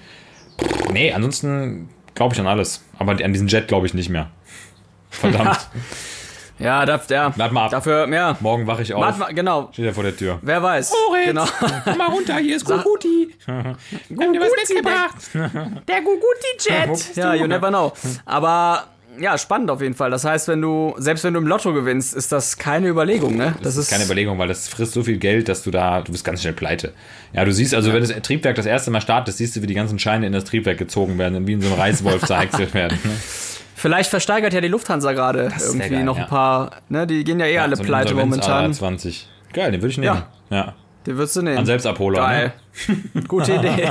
[0.92, 2.84] nee, ansonsten glaube ich an alles.
[2.98, 4.30] Aber an diesen Jet glaube ich nicht mehr.
[5.11, 5.68] Verdammt.
[6.61, 7.32] Ja, da, ja.
[7.36, 7.70] Warte mal ab.
[7.70, 8.36] Dafür, ja.
[8.40, 9.00] Morgen wache ich auf.
[9.02, 9.70] Warte mal, genau.
[9.72, 10.38] Steht er vor der Tür.
[10.42, 10.92] Wer weiß.
[11.24, 11.44] Genau.
[11.84, 13.34] Komm mal runter, hier ist Guguti.
[14.08, 15.16] Guguti, dir was mitgebracht.
[15.88, 17.16] Der Guguti-Jet.
[17.16, 17.92] Ja, you never know.
[18.24, 18.84] Aber
[19.18, 20.11] ja, spannend auf jeden Fall.
[20.11, 23.54] Das heißt, wenn du, selbst wenn du im Lotto gewinnst, ist das keine Überlegung, ne?
[23.62, 26.24] Das ist keine Überlegung, weil das frisst so viel Geld, dass du da, du bist
[26.24, 26.92] ganz schnell pleite.
[27.32, 29.74] Ja, du siehst also, wenn das Triebwerk das erste Mal startet, siehst du, wie die
[29.74, 32.98] ganzen Scheine in das Triebwerk gezogen werden und wie in so einem Reißwolf zerhäckselt werden.
[33.04, 33.11] Ne?
[33.81, 36.24] Vielleicht versteigert ja die Lufthansa gerade irgendwie geil, noch ja.
[36.24, 37.07] ein paar, ne?
[37.07, 38.70] Die gehen ja eh alle So pleite momentan.
[38.70, 39.24] A20.
[39.55, 40.22] Geil, den würde ich nehmen.
[40.51, 40.74] Ja.
[41.07, 41.59] Die würdest du nehmen.
[41.59, 42.18] An Selbstabholer.
[42.18, 42.53] Geil.
[43.28, 43.88] Gute Idee.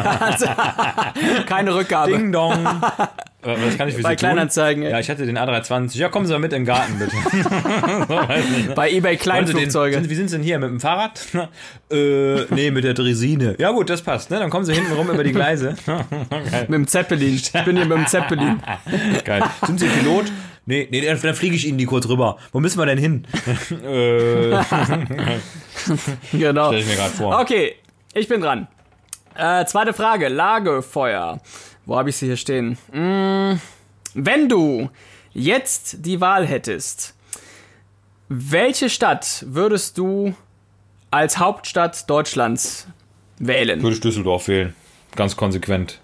[1.45, 2.11] Keine Rückgabe.
[2.11, 2.17] Ne?
[2.17, 2.63] Ding dong.
[3.41, 4.27] Was kann ich für Bei Sie tun?
[4.27, 4.91] Kleinanzeigen, ey.
[4.91, 5.97] Ja, ich hatte den A320.
[5.97, 7.15] Ja, kommen Sie mal mit in den Garten, bitte.
[8.75, 9.95] Bei eBay Sie den, Kleinflugzeuge.
[9.95, 10.59] sind, wie sind Sie denn hier?
[10.59, 11.21] Mit dem Fahrrad?
[11.91, 13.55] äh, nee, mit der Dresine.
[13.57, 14.29] Ja gut, das passt.
[14.29, 14.39] Ne?
[14.39, 15.75] Dann kommen Sie hinten rum über die Gleise.
[16.67, 17.35] Mit dem Zeppelin.
[17.35, 18.61] Ich bin hier mit dem Zeppelin.
[19.23, 19.43] Geil.
[19.65, 20.25] Sind Sie Pilot?
[20.69, 22.37] Nee, nee, dann, dann fliege ich Ihnen die kurz rüber.
[22.51, 23.25] Wo müssen wir denn hin?
[23.83, 24.51] äh,
[26.31, 26.67] Genau.
[26.67, 27.39] stell ich mir gerade vor.
[27.39, 27.73] Okay,
[28.13, 28.67] ich bin dran.
[29.33, 30.27] Äh, zweite Frage.
[30.27, 31.41] Lagefeuer.
[31.87, 32.77] Wo habe ich sie hier stehen?
[32.91, 33.59] Mm,
[34.13, 34.91] wenn du
[35.33, 37.15] jetzt die Wahl hättest,
[38.27, 40.35] welche Stadt würdest du
[41.09, 42.85] als Hauptstadt Deutschlands
[43.39, 43.81] wählen?
[43.81, 44.75] Würde ich Düsseldorf wählen.
[45.15, 45.99] Ganz konsequent.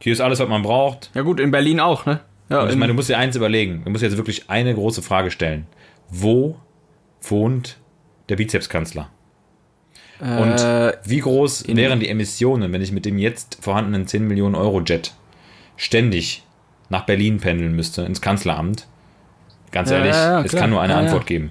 [0.00, 1.10] Hier ist alles, was man braucht.
[1.12, 2.20] Ja gut, in Berlin auch, ne?
[2.48, 3.82] Ja, Und ich in- meine, du musst dir eins überlegen.
[3.84, 5.66] Du musst jetzt wirklich eine große Frage stellen.
[6.08, 6.56] Wo
[7.22, 7.78] wohnt
[8.28, 9.10] der Bizepskanzler?
[10.20, 14.54] Und Äh, wie groß wären die Emissionen, wenn ich mit dem jetzt vorhandenen 10 Millionen
[14.54, 15.12] Euro Jet
[15.76, 16.42] ständig
[16.88, 18.86] nach Berlin pendeln müsste, ins Kanzleramt?
[19.72, 20.60] Ganz Ja, ehrlich, ja, ja, es klar.
[20.62, 21.04] kann nur eine Ja, ja.
[21.06, 21.50] Antwort geben.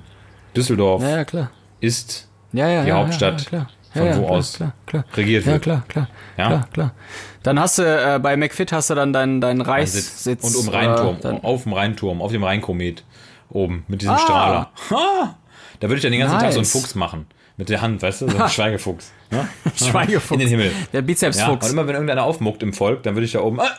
[0.56, 1.52] Düsseldorf ja, ja, klar.
[1.82, 3.70] ist Ja, ja, die ja, Hauptstadt, ja, klar.
[3.92, 5.06] von ja, ja, wo klar, aus klar, klar.
[5.16, 5.62] regiert Ja, wird.
[5.64, 6.08] klar, klar.
[6.38, 6.48] Ja?
[6.48, 6.94] Klar, klar.
[7.46, 9.68] Dann hast du äh, bei McFit hast du dann deinen deinen Sitz.
[9.68, 10.44] Reichssitz.
[10.44, 13.04] Und um äh, Rheinturm, dann- auf dem Rheinturm, auf dem Rheinkomet
[13.50, 14.20] oben mit diesem Ah.
[14.20, 14.70] Strahler.
[14.90, 15.38] Ha!
[15.80, 16.72] Da würde ich dann den ganzen Tag so einen Nice.
[16.72, 17.28] Fuchs machen.
[17.58, 18.30] Mit der Hand, weißt du?
[18.30, 19.12] So ein Schweigefuchs.
[19.32, 19.48] Ne?
[19.76, 20.32] Schweigefuchs.
[20.32, 20.72] In den Himmel.
[20.92, 21.70] Der Ja, und Bizepsfuchs.
[21.72, 23.60] immer wenn irgendeiner aufmuckt im Volk, dann würde ich da oben.
[23.62, 23.70] Ah,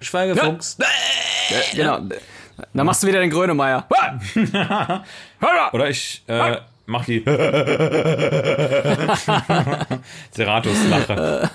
[0.00, 0.78] Schweigefuchs.
[1.74, 2.00] genau.
[2.72, 3.86] Dann machst du wieder den Grönemeyer.
[5.72, 7.22] Oder ich äh, mach die
[10.30, 11.50] Seratus-Lache.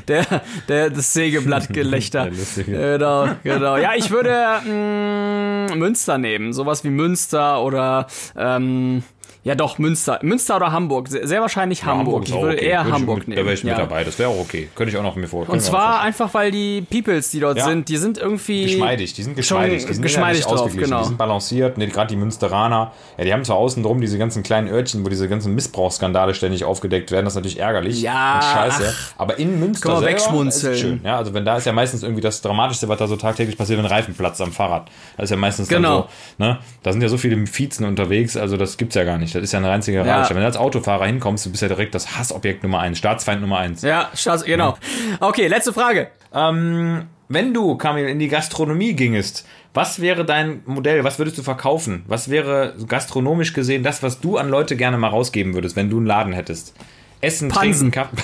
[0.08, 2.30] der, der, das Sägeblattgelächter.
[2.56, 3.76] Der genau, genau.
[3.76, 4.30] Ja, ich würde
[4.64, 6.52] mh, Münster nehmen.
[6.52, 9.02] Sowas wie Münster oder ähm,
[9.44, 10.18] ja doch, Münster.
[10.22, 11.08] Münster oder Hamburg.
[11.08, 12.24] Sehr, sehr wahrscheinlich Hamburg.
[12.24, 12.66] ist Ich würde okay.
[12.66, 13.38] eher Würde Hamburg mit, nehmen.
[13.38, 13.78] Da wäre ich mit ja.
[13.78, 14.04] dabei.
[14.04, 14.68] Das wäre auch okay.
[14.74, 15.48] Könnte ich auch noch mir vor.
[15.48, 17.64] Und zwar einfach, weil die Peoples, die dort Ja.
[17.64, 21.00] sind, die sind irgendwie geschmeidig, die sind geschmeidig, die sind geschmeidig ja drauf, ausgeglichen, genau.
[21.02, 24.42] die sind balanciert, ne, gerade die Münsteraner, ja, die haben zwar außen drum diese ganzen
[24.42, 28.44] kleinen Örtchen, wo diese ganzen Missbrauchsskandale ständig aufgedeckt werden, das ist natürlich ärgerlich Ja, und
[28.44, 30.72] scheiße, aber in Münster Kann man selber wegschmunzeln.
[30.72, 33.06] ist es schön, ja, also wenn da ist ja meistens irgendwie das Dramatischste, was da
[33.06, 36.02] so tagtäglich passiert, wenn ein Reifen platzt am Fahrrad, das ist ja meistens Genau.
[36.02, 39.18] dann so, ne, da sind ja so viele Vizen unterwegs, also das gibt's ja gar
[39.18, 40.20] nicht, das ist ja eine reinzige Ja.
[40.20, 43.40] Rage, wenn du als Autofahrer hinkommst, du bist ja direkt das Hassobjekt Nummer eins, Staatsfeind
[43.40, 43.82] Nummer eins.
[43.82, 44.76] Ja, Staats, genau.
[45.20, 46.08] Okay, letzte Frage.
[46.34, 51.02] Ähm, wenn du, Kamil, in die Gastronomie gingest, was wäre dein Modell?
[51.02, 52.04] Was würdest du verkaufen?
[52.06, 55.96] Was wäre gastronomisch gesehen das, was du an Leute gerne mal rausgeben würdest, wenn du
[55.96, 56.74] einen Laden hättest?
[57.22, 57.92] Essen, Pansen.
[57.92, 58.18] trinken,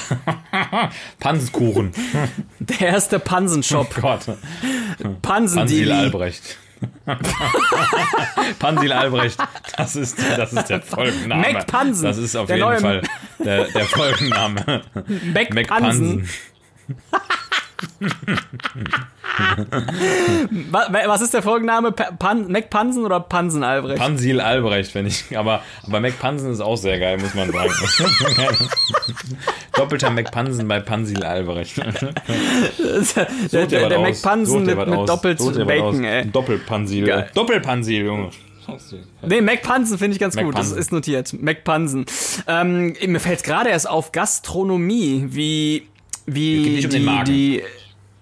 [1.20, 1.92] Pansenkuchen.
[2.59, 3.94] Der erste Pansenshop.
[4.00, 4.26] Gott.
[4.26, 5.92] Pansil Pansendili.
[5.92, 6.59] Albrecht.
[8.59, 9.39] Pansil Albrecht.
[9.76, 11.53] Das ist, das ist der Folgenname.
[11.53, 12.05] Mac Pansen.
[12.05, 13.03] Das ist auf jeden Fall
[13.39, 14.83] der, der Folgenname.
[15.35, 16.18] Mac Mac Pansen.
[16.18, 16.29] Pansen.
[20.70, 21.93] Wa- wa- Was ist der Folgenname?
[21.93, 23.99] Pa- Pan Mac Pansen oder Pansen Albrecht?
[23.99, 25.37] Pansil Albrecht, wenn ich.
[25.37, 27.70] Aber, aber McPansen ist auch sehr geil, muss man sagen.
[29.74, 31.76] Doppelter McPansen bei Pansil Albrecht.
[33.53, 33.99] der der, der.
[34.01, 36.26] Mac Pansen mit, mit doppelt Bacon, ey.
[36.26, 37.07] Doppelpansil.
[37.07, 37.31] Geil.
[37.35, 38.31] Doppelpansil, Junge.
[39.22, 40.49] Nee, Mac Pansen finde ich ganz gut.
[40.55, 40.79] Das Pansen.
[40.79, 41.33] ist notiert.
[41.41, 42.05] Mac Pansen.
[42.47, 45.87] Ähm, mir fällt gerade erst auf Gastronomie, wie,
[46.35, 47.62] wie nicht um die, die.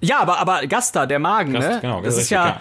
[0.00, 1.78] Ja, aber, aber Gasta, der Magen, Gast, ne?
[1.80, 2.46] genau, das ist richtig, ja.
[2.48, 2.60] ja.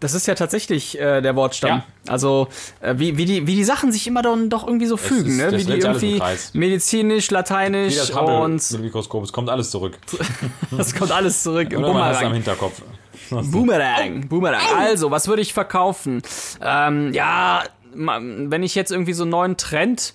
[0.00, 1.70] Das ist ja tatsächlich äh, der Wortstamm.
[1.78, 1.84] Ja.
[2.08, 2.48] Also,
[2.80, 5.36] äh, wie, wie, die, wie die Sachen sich immer dann doch irgendwie so fügen, ist-
[5.52, 5.52] ne?
[5.52, 6.20] Wie die irgendwie
[6.54, 9.96] medizinisch, Wie lateinisch das Hubble und mit Mikroskop, es kommt alles zurück.
[10.72, 12.32] das kommt alles zurück im hast am Bumerang.
[12.34, 12.82] Hinterkopf.
[13.30, 14.60] Boomerang, Boomerang.
[14.76, 16.22] Also, was würde ich verkaufen?
[16.60, 17.62] Ähm, ja,
[17.94, 20.14] wenn ich jetzt irgendwie so einen neuen Trend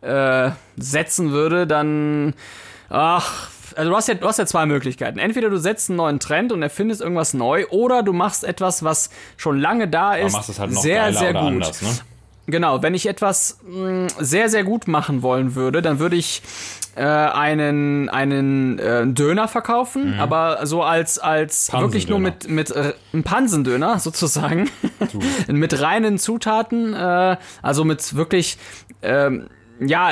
[0.00, 2.32] äh, setzen würde, dann.
[2.88, 5.18] Ach, also du hast, ja, du hast ja zwei Möglichkeiten.
[5.18, 9.10] Entweder du setzt einen neuen Trend und erfindest irgendwas neu, oder du machst etwas, was
[9.36, 11.42] schon lange da ist, machst es halt noch sehr, sehr gut.
[11.42, 11.88] anders, ne?
[12.48, 16.42] Genau, wenn ich etwas mh, sehr, sehr gut machen wollen würde, dann würde ich
[16.94, 22.94] äh, einen, einen äh, Döner verkaufen, aber so als, als wirklich nur mit, mit äh,
[23.12, 24.70] einem Pansendöner sozusagen.
[25.48, 28.58] mit reinen Zutaten, äh, also mit wirklich.
[29.02, 29.48] Ähm,
[29.80, 30.10] ja,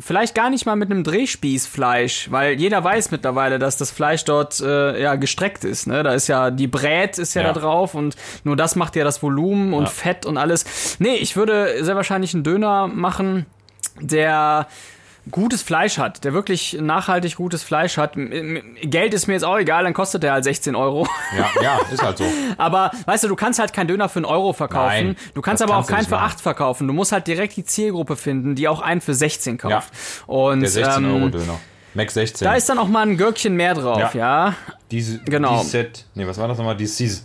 [0.00, 4.60] vielleicht gar nicht mal mit einem Drehspießfleisch, weil jeder weiß mittlerweile, dass das Fleisch dort
[4.60, 5.86] äh, ja gestreckt ist.
[5.86, 6.02] Ne?
[6.02, 7.52] Da ist ja die Brät ist ja, Ja.
[7.52, 10.96] da drauf und nur das macht ja das Volumen und Fett und alles.
[10.98, 13.46] Nee, ich würde sehr wahrscheinlich einen Döner machen,
[14.00, 14.66] der
[15.30, 18.12] gutes Fleisch hat, der wirklich nachhaltig gutes Fleisch hat.
[18.14, 21.06] Geld ist mir jetzt auch egal, dann kostet der halt 16 Euro.
[21.36, 22.24] Ja, ja, ist halt so.
[22.58, 25.06] Aber weißt du, du kannst halt keinen Döner für einen Euro verkaufen.
[25.06, 26.32] Nein, du kannst aber kannst auch keinen für machen.
[26.32, 26.86] 8 verkaufen.
[26.86, 29.92] Du musst halt direkt die Zielgruppe finden, die auch einen für 16 kauft.
[30.26, 31.58] Und Der 16 ähm, Euro Döner.
[31.94, 32.44] Mac 16.
[32.44, 34.46] da ist dann auch mal ein Gürkchen mehr drauf, ja.
[34.48, 34.54] Ja.
[34.90, 35.62] Diese, Genau.
[35.62, 36.04] Die Set.
[36.14, 36.76] Nee, was war das nochmal?
[36.76, 37.24] Die Sis.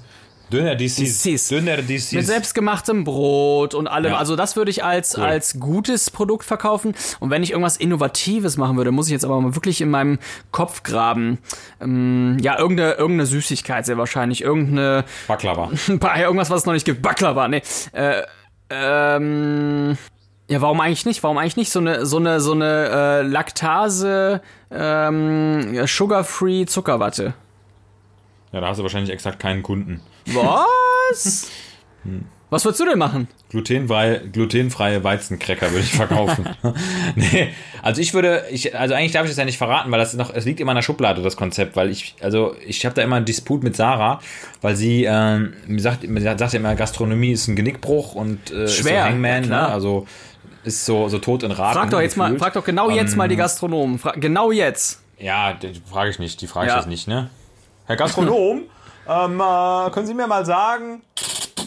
[0.52, 0.78] Döner.
[0.80, 1.48] Sis.
[1.48, 2.12] Döner Sis.
[2.12, 4.14] Mit selbstgemachtem Brot und allem.
[4.14, 4.18] Ja.
[4.18, 5.24] Also das würde ich als, Cool.
[5.24, 6.96] als gutes Produkt verkaufen.
[7.20, 10.20] Und wenn ich irgendwas Innovatives machen würde, muss ich jetzt aber mal wirklich in meinem
[10.52, 11.38] Kopf graben.
[11.82, 14.42] Ähm, ja, irgendeine, irgendeine Süßigkeit sehr wahrscheinlich.
[14.42, 15.70] Irgendeine, Baklava.
[15.88, 17.02] irgendwas, was es noch nicht gibt.
[17.02, 17.62] Baklava, nee.
[17.92, 18.24] Äh,
[18.70, 19.98] ähm,
[20.50, 21.22] ja, warum eigentlich nicht?
[21.22, 24.42] Warum eigentlich nicht so eine, so eine, so eine äh, Laktase,
[24.72, 27.34] ähm, Sugar-Free Zuckerwatte?
[28.52, 30.02] Ja, da hast du wahrscheinlich exakt keinen Kunden.
[30.34, 31.50] Was?
[32.50, 33.28] Was würdest du denn machen?
[33.50, 36.50] Glutenfreie, glutenfreie Weizencracker würde ich verkaufen.
[37.16, 37.50] nee,
[37.84, 40.34] also ich würde, ich, also eigentlich darf ich das ja nicht verraten, weil das noch,
[40.34, 43.18] es liegt immer in der Schublade, das Konzept, weil ich, also ich habe da immer
[43.18, 44.20] einen Disput mit Sarah,
[44.62, 46.06] weil sie, ähm, sagt,
[46.40, 49.68] sagt ja immer, Gastronomie ist ein Genickbruch und äh, ist so Schwer, Hangman, ja, ne?
[49.68, 50.08] also
[50.64, 51.78] ist so, so tot in Raten.
[51.78, 52.42] Frag doch jetzt mal, gefühlt.
[52.42, 53.98] frag doch genau jetzt mal die Gastronomen.
[54.00, 55.02] Fra genau jetzt.
[55.20, 56.78] Ja, die frage ich nicht, die frage ich Ja.
[56.80, 57.30] jetzt nicht, ne?
[57.86, 58.64] Herr Gastronom,
[59.10, 61.02] ähm, äh, können Sie mir mal sagen,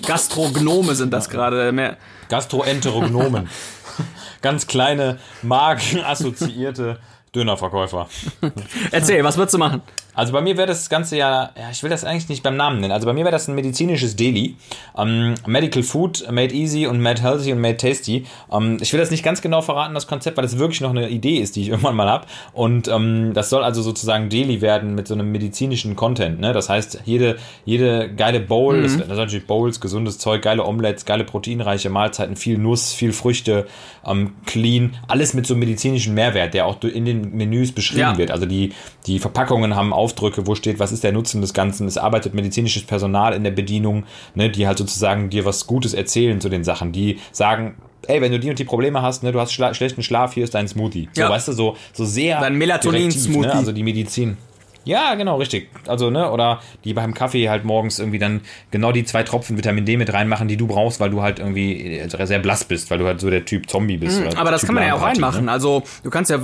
[0.07, 1.73] Gastrognome sind das gerade.
[1.73, 1.97] Mehr.
[2.29, 3.49] Gastroenterognomen.
[4.43, 6.99] Ganz kleine, magenassoziierte
[7.35, 8.09] Dönerverkäufer.
[8.91, 9.83] Erzähl, was würdest du machen?
[10.15, 12.81] Also bei mir wäre das Ganze ja, ja, ich will das eigentlich nicht beim Namen
[12.81, 12.93] nennen.
[12.93, 14.57] Also bei mir wäre das ein medizinisches Deli.
[14.97, 18.27] Ähm, Medical Food, Made Easy und Made Healthy und Made Tasty.
[18.53, 21.09] Ähm, ich will das nicht ganz genau verraten, das Konzept, weil das wirklich noch eine
[21.09, 22.27] Idee ist, die ich irgendwann mal habe.
[22.53, 26.41] Und ähm, das soll also sozusagen Deli werden mit so einem medizinischen Content.
[26.41, 26.53] Ne?
[26.53, 31.07] Das heißt, jede, jede geile Bowl, das, das sind natürlich Bowls, gesundes Zeug, geile Omelettes,
[31.07, 33.67] geile proteinreiche Mahlzeiten, viel Nuss, viel Früchte,
[34.07, 38.19] ähm, clean, alles mit so einem medizinischen Mehrwert, der auch in den Menüs beschrieben Ja.
[38.19, 38.31] wird.
[38.31, 38.73] Also die,
[39.07, 41.87] die Verpackungen haben Aufdrücke, wo steht, was ist der Nutzen des Ganzen.
[41.87, 44.05] Es arbeitet medizinisches Personal in der Bedienung,
[44.35, 46.93] ne, die halt sozusagen dir was Gutes erzählen zu den Sachen.
[46.93, 47.77] Die sagen,
[48.09, 50.45] ey, wenn du die und die Probleme hast, ne, du hast schla schlechten Schlaf, hier
[50.45, 51.09] ist dein Smoothie.
[51.13, 51.31] So, Ja.
[51.31, 52.41] weißt du, so, so sehr.
[52.41, 53.47] Dein Melatonin-Smoothie.
[53.47, 53.55] Ne?
[53.55, 54.37] Also die Medizin.
[54.85, 55.69] Ja, genau, richtig.
[55.87, 59.85] Also, ne, oder die beim Kaffee halt morgens irgendwie dann genau die zwei Tropfen Vitamin
[59.85, 62.99] D mit reinmachen, die du brauchst, weil du halt irgendwie äh, sehr blass bist, weil
[62.99, 64.21] du halt so der Typ Zombie bist.
[64.21, 65.27] Mhm, Aber das Typ kann man ja auch Lahmparty, ne?
[65.27, 65.49] reinmachen.
[65.49, 66.41] Also, du kannst ja äh,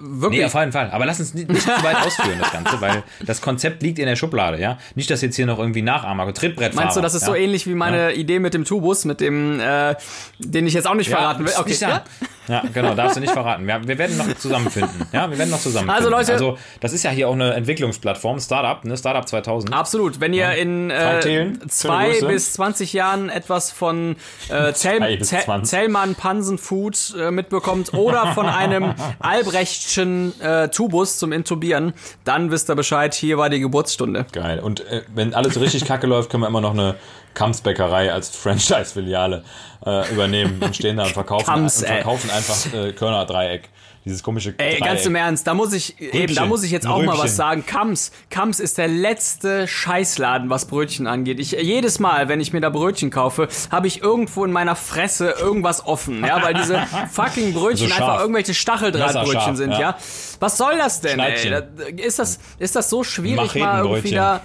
[0.00, 0.40] wirklich.
[0.40, 0.90] Nee, auf jeden Fall.
[0.90, 4.06] Aber lass uns nicht, nicht zu weit ausführen, das Ganze, weil das Konzept liegt in
[4.06, 4.78] der Schublade, ja.
[4.94, 6.84] Nicht, dass jetzt hier noch irgendwie Nachahmer, Trittbrettfahrer.
[6.84, 7.28] Meinst du, das ist ja?
[7.28, 9.94] so ähnlich wie meine Idee mit dem Tubus, mit dem, äh,
[10.38, 11.52] den ich jetzt auch nicht Ja, verraten will?
[11.58, 12.02] Okay, nicht ja?
[12.48, 13.66] ja, genau, darfst du nicht verraten.
[13.66, 15.06] Wir, wir werden noch zusammenfinden.
[15.12, 15.96] Ja, wir werden noch zusammenfinden.
[15.96, 19.72] Also, Leute- also das ist ja hier auch eine Entwicklungsplattform, Startup, ne, Startup 2000.
[19.72, 20.20] Absolut.
[20.20, 24.16] Wenn ihr in Frank äh, Thelen, zwei bis 20 Jahren etwas von
[24.48, 25.70] äh, Zell, bis Zell, 20.
[25.70, 31.94] Zellmann Pansen Food äh, mitbekommt oder von einem Albrechtschen äh, Tubus zum Intubieren,
[32.24, 34.26] dann wisst ihr Bescheid, hier war die Geburtsstunde.
[34.32, 34.58] Geil.
[34.58, 36.96] Und äh, wenn alles richtig kacke läuft, können wir immer noch eine
[37.34, 39.44] Kamps-Bäckerei als Franchise-Filiale
[39.86, 43.68] äh, übernehmen und stehen da und verkaufen, Kamps, und verkaufen einfach äh, Körner-Dreieck.
[44.04, 44.84] Dieses komische Ey, Dreieck.
[44.84, 47.24] ganz im Ernst, da muss ich eben, da muss ich jetzt auch mal Rübchen.
[47.24, 47.64] was sagen.
[47.64, 51.38] Kams, Kams ist der letzte Scheißladen, was Brötchen angeht.
[51.38, 55.34] Ich jedes Mal, wenn ich mir da Brötchen kaufe, habe ich irgendwo in meiner Fresse
[55.38, 56.82] irgendwas offen, ja, weil diese
[57.12, 59.80] fucking Brötchen So einfach irgendwelche Stacheldrahtbrötchen sind, ja.
[59.80, 59.98] ja.
[60.40, 61.38] Was soll das denn, ey?
[61.38, 61.98] Schneidchen.
[61.98, 64.40] Ist das ist das so schwierig mal irgendwie da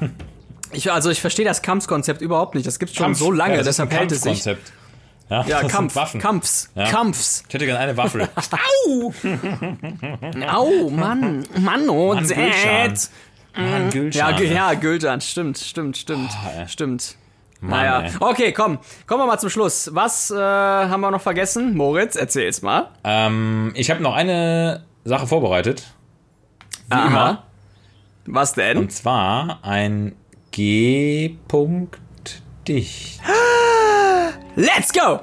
[0.72, 2.68] Ich, also ich verstehe das Kams-Konzept überhaupt nicht.
[2.68, 3.20] Das gibt's schon Kampf.
[3.20, 4.46] so lange, ja, das ist deshalb ein hält es sich.
[5.30, 6.22] Ja, Ja, Kampf, Waffen.
[6.22, 6.86] Kampfs, Ja.
[6.90, 7.44] Kampfs.
[7.48, 8.28] Ich hätte gerne eine Waffel.
[10.50, 12.38] Au, Mann, Mann, oh, Mann, Dad.
[12.38, 12.94] Gülschan.
[13.56, 14.36] Mann, Ja, Gülschan.
[14.38, 16.68] Ge- ja, Gültan, stimmt, stimmt, stimmt, ey.
[16.68, 17.16] stimmt.
[17.60, 18.12] Mann, naja, ey.
[18.20, 19.90] okay, komm, kommen wir mal zum Schluss.
[19.94, 21.76] Was äh, haben wir noch vergessen?
[21.76, 22.90] Moritz, erzähl's mal.
[23.04, 25.84] Ähm, ich habe noch eine Sache vorbereitet.
[26.88, 27.08] Wie Aha.
[27.08, 27.44] immer.
[28.28, 28.78] Was denn?
[28.78, 30.16] Und zwar ein
[30.52, 32.00] G-Punkt
[32.68, 33.22] dicht.
[34.60, 35.20] Let's go!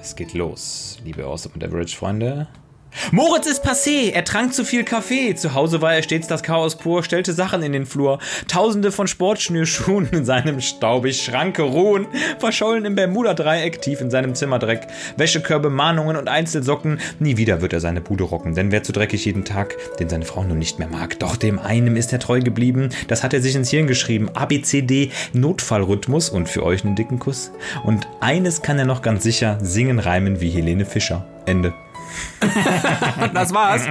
[0.00, 2.48] Es geht los, liebe Awesome und Average Freunde.
[3.12, 5.34] Moritz ist passé, er trank zu viel Kaffee.
[5.34, 8.18] Zu Hause war er stets das Chaos pur, stellte Sachen in den Flur.
[8.48, 12.06] Tausende von Sportschnürschuhen in seinem staubig Schranke ruhen,
[12.38, 14.86] verschollen im Bermuda-Dreieck tief in seinem Zimmerdreck.
[15.16, 17.00] Wäschekörbe, Mahnungen und Einzelsocken.
[17.18, 20.24] Nie wieder wird er seine Bude rocken, denn wer zu dreckig jeden Tag, den seine
[20.24, 21.18] Frau nun nicht mehr mag.
[21.18, 24.30] Doch dem einen ist er treu geblieben, das hat er sich ins Hirn geschrieben.
[24.34, 27.52] ABCD, Notfallrhythmus und für euch einen dicken Kuss.
[27.84, 31.26] Und eines kann er noch ganz sicher, singen, reimen wie Helene Fischer.
[31.46, 31.72] Ende.
[33.34, 33.86] Das war's.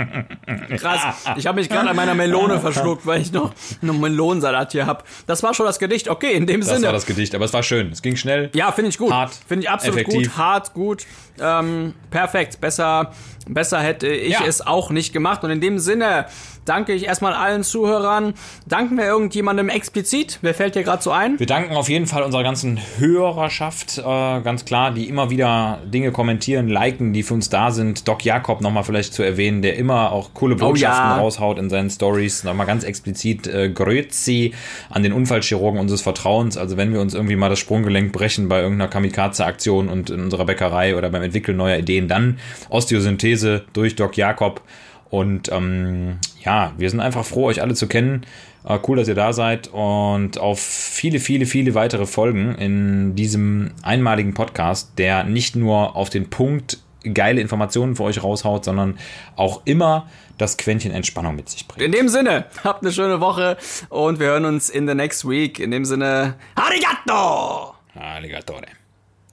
[0.78, 1.02] Krass.
[1.38, 5.04] Ich habe mich gerade an meiner Melone verschluckt, weil ich noch einen Melonensalat hier habe.
[5.28, 6.10] Das war schon das Gedicht.
[6.10, 6.88] Okay, in dem Das Sinne.
[6.88, 7.92] war das Gedicht, aber es war schön.
[7.92, 8.50] Es ging schnell.
[8.54, 9.12] Ja, finde ich gut.
[9.12, 10.28] Hart, Finde ich absolut effektiv.
[10.30, 10.38] gut.
[10.38, 11.06] Hart, gut.
[11.42, 12.62] Ähm, perfekt.
[12.62, 13.12] Besser,
[13.48, 14.46] besser hätte ich Ja.
[14.46, 15.44] es auch nicht gemacht.
[15.44, 16.26] Und in dem Sinne
[16.66, 18.34] danke ich erstmal allen Zuhörern.
[18.68, 20.38] Danken wir irgendjemandem explizit?
[20.42, 21.40] Wer fällt dir gerade so ein?
[21.40, 26.12] Wir danken auf jeden Fall unserer ganzen Hörerschaft, äh, ganz klar, die immer wieder Dinge
[26.12, 28.08] kommentieren, liken, die für uns da sind.
[28.08, 31.18] Doc Jakob nochmal vielleicht zu erwähnen, der immer auch coole Botschaften ja.
[31.18, 32.44] raushaut in seinen Stories.
[32.44, 34.54] Nochmal ganz explizit äh, Grüezi
[34.90, 36.58] an den Unfallchirurgen unseres Vertrauens.
[36.58, 40.46] Also wenn wir uns irgendwie mal das Sprunggelenk brechen bei irgendeiner Kamikaze-Aktion und in unserer
[40.46, 44.62] Bäckerei oder beim Entwickeln neuer Ideen, dann Osteosynthese durch Doc Jakob.
[45.10, 48.26] Und ähm, ja, wir sind einfach froh, euch alle zu kennen.
[48.64, 53.72] Äh, cool, dass ihr da seid und auf viele, viele, viele weitere Folgen in diesem
[53.82, 56.80] einmaligen Podcast, der nicht nur auf den Punkt
[57.14, 59.00] geile Informationen für euch raushaut, sondern
[59.36, 61.84] auch immer das Quäntchen Entspannung mit sich bringt.
[61.84, 63.58] In dem Sinne, habt eine schöne Woche
[63.90, 65.60] und wir hören uns in the next week.
[65.60, 67.76] In dem Sinne, Arigato!
[67.96, 68.68] Alligatore.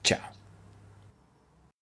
[0.03, 0.36] Ciao.